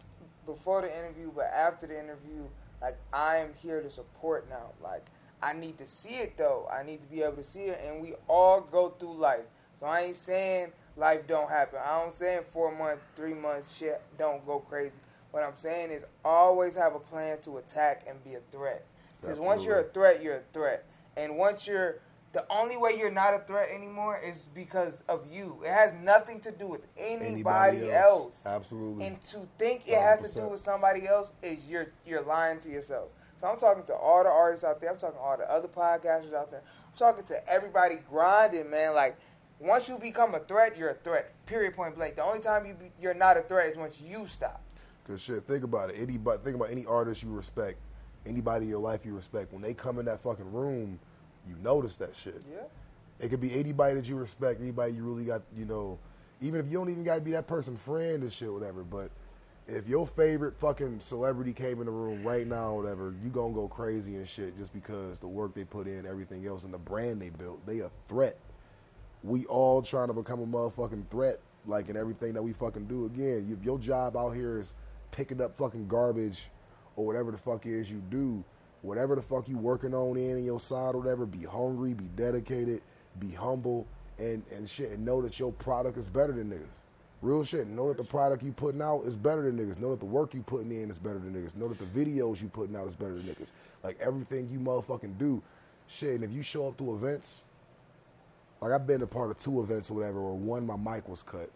before 0.45 0.81
the 0.81 0.97
interview, 0.97 1.31
but 1.35 1.45
after 1.53 1.85
the 1.85 1.99
interview, 1.99 2.43
like 2.81 2.97
I 3.11 3.37
am 3.37 3.49
here 3.61 3.81
to 3.81 3.89
support 3.89 4.47
now. 4.49 4.71
Like 4.81 5.05
I 5.43 5.53
need 5.53 5.77
to 5.79 5.87
see 5.87 6.15
it 6.15 6.37
though. 6.37 6.69
I 6.71 6.83
need 6.83 7.01
to 7.01 7.07
be 7.07 7.21
able 7.23 7.37
to 7.37 7.43
see 7.43 7.65
it 7.65 7.81
and 7.85 8.01
we 8.01 8.13
all 8.27 8.61
go 8.61 8.89
through 8.89 9.17
life. 9.17 9.45
So 9.79 9.85
I 9.85 10.01
ain't 10.01 10.15
saying 10.15 10.71
life 10.97 11.25
don't 11.27 11.49
happen. 11.49 11.79
I 11.83 11.99
don't 11.99 12.13
saying 12.13 12.41
four 12.51 12.75
months, 12.75 13.03
three 13.15 13.33
months 13.33 13.75
shit 13.75 14.01
don't 14.17 14.45
go 14.45 14.59
crazy. 14.59 14.93
What 15.31 15.43
I'm 15.43 15.55
saying 15.55 15.91
is 15.91 16.03
always 16.23 16.75
have 16.75 16.93
a 16.93 16.99
plan 16.99 17.39
to 17.41 17.57
attack 17.57 18.05
and 18.07 18.21
be 18.23 18.35
a 18.35 18.41
threat. 18.51 18.85
Because 19.21 19.39
once 19.39 19.63
you're 19.63 19.79
a 19.79 19.89
threat, 19.89 20.21
you're 20.21 20.37
a 20.37 20.43
threat. 20.51 20.85
And 21.15 21.37
once 21.37 21.65
you're 21.65 21.99
the 22.33 22.45
only 22.49 22.77
way 22.77 22.95
you're 22.97 23.11
not 23.11 23.33
a 23.33 23.39
threat 23.39 23.69
anymore 23.73 24.19
is 24.19 24.37
because 24.53 25.03
of 25.09 25.25
you. 25.31 25.61
It 25.65 25.71
has 25.71 25.93
nothing 26.01 26.39
to 26.41 26.51
do 26.51 26.67
with 26.67 26.85
anybody, 26.97 27.91
else. 27.91 28.41
Absolutely. 28.45 29.05
And 29.05 29.21
to 29.23 29.47
think 29.57 29.87
it 29.87 29.99
has 29.99 30.21
to 30.31 30.39
do 30.39 30.47
with 30.47 30.61
somebody 30.61 31.07
else 31.07 31.31
is 31.41 31.59
you're 31.67 31.91
you're 32.05 32.21
lying 32.21 32.59
to 32.59 32.69
yourself. 32.69 33.09
So 33.41 33.47
I'm 33.47 33.57
talking 33.57 33.83
to 33.85 33.95
all 33.95 34.23
the 34.23 34.29
artists 34.29 34.63
out 34.63 34.79
there. 34.79 34.91
I'm 34.91 34.97
talking 34.97 35.17
to 35.17 35.21
all 35.21 35.35
the 35.35 35.51
other 35.51 35.67
podcasters 35.67 36.33
out 36.33 36.51
there. 36.51 36.61
I'm 36.61 36.97
talking 36.97 37.25
to 37.25 37.49
everybody 37.49 37.95
grinding, 38.07 38.69
man. 38.69 38.93
Like 38.93 39.17
once 39.59 39.89
you 39.89 39.97
become 39.97 40.35
a 40.35 40.39
threat, 40.39 40.77
you're 40.77 40.91
a 40.91 40.95
threat. 40.95 41.33
Period. 41.47 41.75
Point 41.75 41.95
blank. 41.95 42.15
The 42.15 42.23
only 42.23 42.39
time 42.39 42.67
you 42.67 42.75
be, 42.75 42.91
you're 43.01 43.15
not 43.15 43.37
a 43.37 43.41
threat 43.41 43.71
is 43.71 43.77
once 43.77 43.99
you 43.99 44.27
stop. 44.27 44.61
Cause 45.07 45.21
shit, 45.21 45.47
think 45.47 45.63
about 45.63 45.89
it. 45.89 45.95
Anybody, 45.99 46.39
think 46.43 46.55
about 46.55 46.69
any 46.69 46.85
artist 46.85 47.23
you 47.23 47.31
respect, 47.31 47.79
anybody 48.27 48.65
in 48.65 48.69
your 48.69 48.79
life 48.79 49.03
you 49.03 49.15
respect. 49.15 49.51
When 49.51 49.63
they 49.63 49.73
come 49.73 49.97
in 49.97 50.05
that 50.05 50.21
fucking 50.21 50.51
room, 50.53 50.99
you 51.49 51.55
notice 51.63 51.95
that 51.95 52.15
shit. 52.15 52.43
Yeah. 52.49 52.59
It 53.19 53.29
could 53.29 53.41
be 53.41 53.53
anybody 53.59 53.95
that 53.95 54.05
you 54.05 54.15
respect, 54.15 54.61
anybody 54.61 54.93
you 54.93 55.03
really 55.03 55.25
got, 55.25 55.41
you 55.57 55.65
know, 55.65 55.97
even 56.41 56.59
if 56.59 56.67
you 56.67 56.77
don't 56.77 56.91
even 56.91 57.03
got 57.03 57.15
to 57.15 57.21
be 57.21 57.31
that 57.31 57.47
person 57.47 57.75
friend 57.75 58.21
and 58.21 58.31
shit, 58.31 58.53
whatever. 58.53 58.83
But 58.83 59.09
if 59.67 59.87
your 59.87 60.07
favorite 60.07 60.55
fucking 60.59 60.99
celebrity 60.99 61.53
came 61.53 61.79
in 61.79 61.85
the 61.85 61.91
room 61.91 62.23
right 62.23 62.47
now, 62.47 62.71
or 62.71 62.81
whatever, 62.81 63.13
you 63.23 63.29
gonna 63.29 63.53
go 63.53 63.67
crazy 63.67 64.15
and 64.15 64.27
shit 64.27 64.57
just 64.57 64.73
because 64.73 65.19
the 65.19 65.27
work 65.27 65.53
they 65.53 65.63
put 65.63 65.87
in, 65.87 66.05
everything 66.05 66.45
else, 66.45 66.63
and 66.63 66.73
the 66.73 66.77
brand 66.77 67.21
they 67.21 67.29
built, 67.29 67.65
they 67.65 67.79
a 67.79 67.89
threat. 68.09 68.37
We 69.23 69.45
all 69.45 69.81
trying 69.81 70.07
to 70.07 70.13
become 70.13 70.41
a 70.41 70.45
motherfucking 70.45 71.09
threat, 71.09 71.39
like 71.67 71.89
in 71.89 71.95
everything 71.95 72.33
that 72.33 72.41
we 72.41 72.53
fucking 72.53 72.87
do. 72.87 73.05
Again, 73.05 73.45
you, 73.47 73.59
your 73.63 73.77
job 73.77 74.17
out 74.17 74.31
here 74.31 74.59
is 74.59 74.73
picking 75.11 75.41
up 75.41 75.57
fucking 75.57 75.87
garbage 75.87 76.49
or 76.95 77.05
whatever 77.05 77.31
the 77.31 77.37
fuck 77.37 77.65
is 77.65 77.89
you 77.89 78.01
do. 78.09 78.43
Whatever 78.81 79.15
the 79.15 79.21
fuck 79.21 79.47
you 79.47 79.59
working 79.59 79.93
on 79.93 80.17
in, 80.17 80.37
in 80.37 80.43
your 80.43 80.59
side 80.59 80.95
or 80.95 81.01
whatever, 81.01 81.27
be 81.27 81.45
hungry, 81.45 81.93
be 81.93 82.09
dedicated, 82.15 82.81
be 83.19 83.29
humble, 83.29 83.85
and, 84.17 84.43
and 84.51 84.67
shit, 84.67 84.91
and 84.91 85.05
know 85.05 85.21
that 85.21 85.39
your 85.39 85.51
product 85.51 85.99
is 85.99 86.07
better 86.07 86.33
than 86.33 86.49
niggas. 86.49 86.80
Real 87.21 87.43
shit. 87.43 87.67
Know 87.67 87.89
that 87.89 87.97
the 87.97 88.03
product 88.03 88.43
you 88.43 88.51
putting 88.51 88.81
out 88.81 89.03
is 89.05 89.15
better 89.15 89.43
than 89.43 89.57
niggas. 89.57 89.79
Know 89.79 89.91
that 89.91 89.99
the 89.99 90.05
work 90.05 90.33
you 90.33 90.41
putting 90.41 90.71
in 90.71 90.89
is 90.89 90.97
better 90.97 91.19
than 91.19 91.33
niggas. 91.33 91.55
Know 91.55 91.67
that 91.67 91.77
the 91.77 91.85
videos 91.85 92.41
you 92.41 92.47
putting 92.47 92.75
out 92.75 92.87
is 92.87 92.95
better 92.95 93.13
than 93.13 93.23
niggas. 93.23 93.47
Like 93.83 93.99
everything 94.01 94.49
you 94.51 94.59
motherfucking 94.59 95.17
do, 95.19 95.41
shit. 95.87 96.15
And 96.15 96.23
if 96.23 96.31
you 96.31 96.41
show 96.41 96.67
up 96.67 96.77
to 96.77 96.95
events, 96.95 97.41
like 98.59 98.71
I've 98.71 98.87
been 98.87 99.03
a 99.03 99.07
part 99.07 99.29
of 99.29 99.39
two 99.39 99.61
events 99.61 99.91
or 99.91 99.95
whatever, 99.95 100.19
or 100.19 100.35
one 100.35 100.65
my 100.65 100.75
mic 100.77 101.07
was 101.07 101.21
cut. 101.21 101.49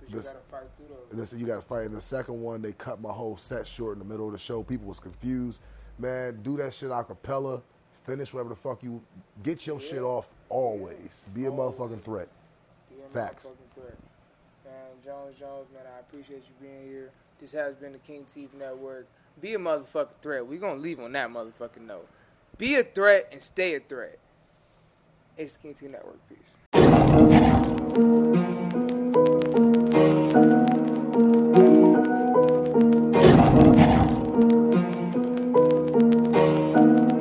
But 0.00 0.10
you 0.10 0.16
gotta 0.16 0.38
fight 0.50 0.62
through 0.76 0.88
those. 0.88 1.10
And 1.10 1.20
this, 1.20 1.32
you 1.32 1.46
got 1.46 1.56
to 1.56 1.62
fight. 1.62 1.86
And 1.86 1.96
the 1.96 2.00
second 2.00 2.40
one, 2.40 2.62
they 2.62 2.72
cut 2.72 3.00
my 3.00 3.12
whole 3.12 3.36
set 3.36 3.66
short 3.66 3.94
in 3.94 3.98
the 3.98 4.04
middle 4.04 4.26
of 4.26 4.32
the 4.32 4.38
show. 4.38 4.62
People 4.62 4.86
was 4.86 5.00
confused. 5.00 5.60
Man, 5.98 6.40
do 6.42 6.56
that 6.58 6.72
shit 6.74 6.90
a 6.90 7.04
cappella. 7.04 7.60
Finish 8.06 8.32
whatever 8.32 8.50
the 8.50 8.56
fuck 8.56 8.82
you. 8.82 9.02
Get 9.42 9.66
your 9.66 9.80
shit 9.80 10.00
off 10.00 10.28
always. 10.48 11.24
Be 11.34 11.46
a 11.46 11.50
motherfucking 11.50 12.02
threat. 12.02 12.28
Be 12.88 13.02
a 13.04 13.08
Facts. 13.08 13.44
motherfucking 13.44 13.82
threat. 13.82 13.98
Man, 14.88 14.96
Jones 15.04 15.36
Jones, 15.38 15.66
man, 15.74 15.82
I 15.94 16.00
appreciate 16.00 16.44
you 16.46 16.66
being 16.66 16.88
here. 16.88 17.10
This 17.40 17.52
has 17.52 17.74
been 17.74 17.92
the 17.92 17.98
King 17.98 18.24
Teeth 18.32 18.54
Network. 18.58 19.06
Be 19.40 19.54
a 19.54 19.58
motherfucking 19.58 20.08
threat. 20.22 20.46
We're 20.46 20.60
gonna 20.60 20.80
leave 20.80 21.00
on 21.00 21.12
that 21.12 21.30
motherfucking 21.30 21.86
note. 21.86 22.08
Be 22.56 22.76
a 22.76 22.84
threat 22.84 23.28
and 23.30 23.42
stay 23.42 23.74
a 23.74 23.80
threat. 23.80 24.18
It's 25.36 25.52
the 25.52 25.58
King 25.58 25.74
Teeth 25.74 25.90
Network. 25.90 26.18
Peace. 26.28 26.38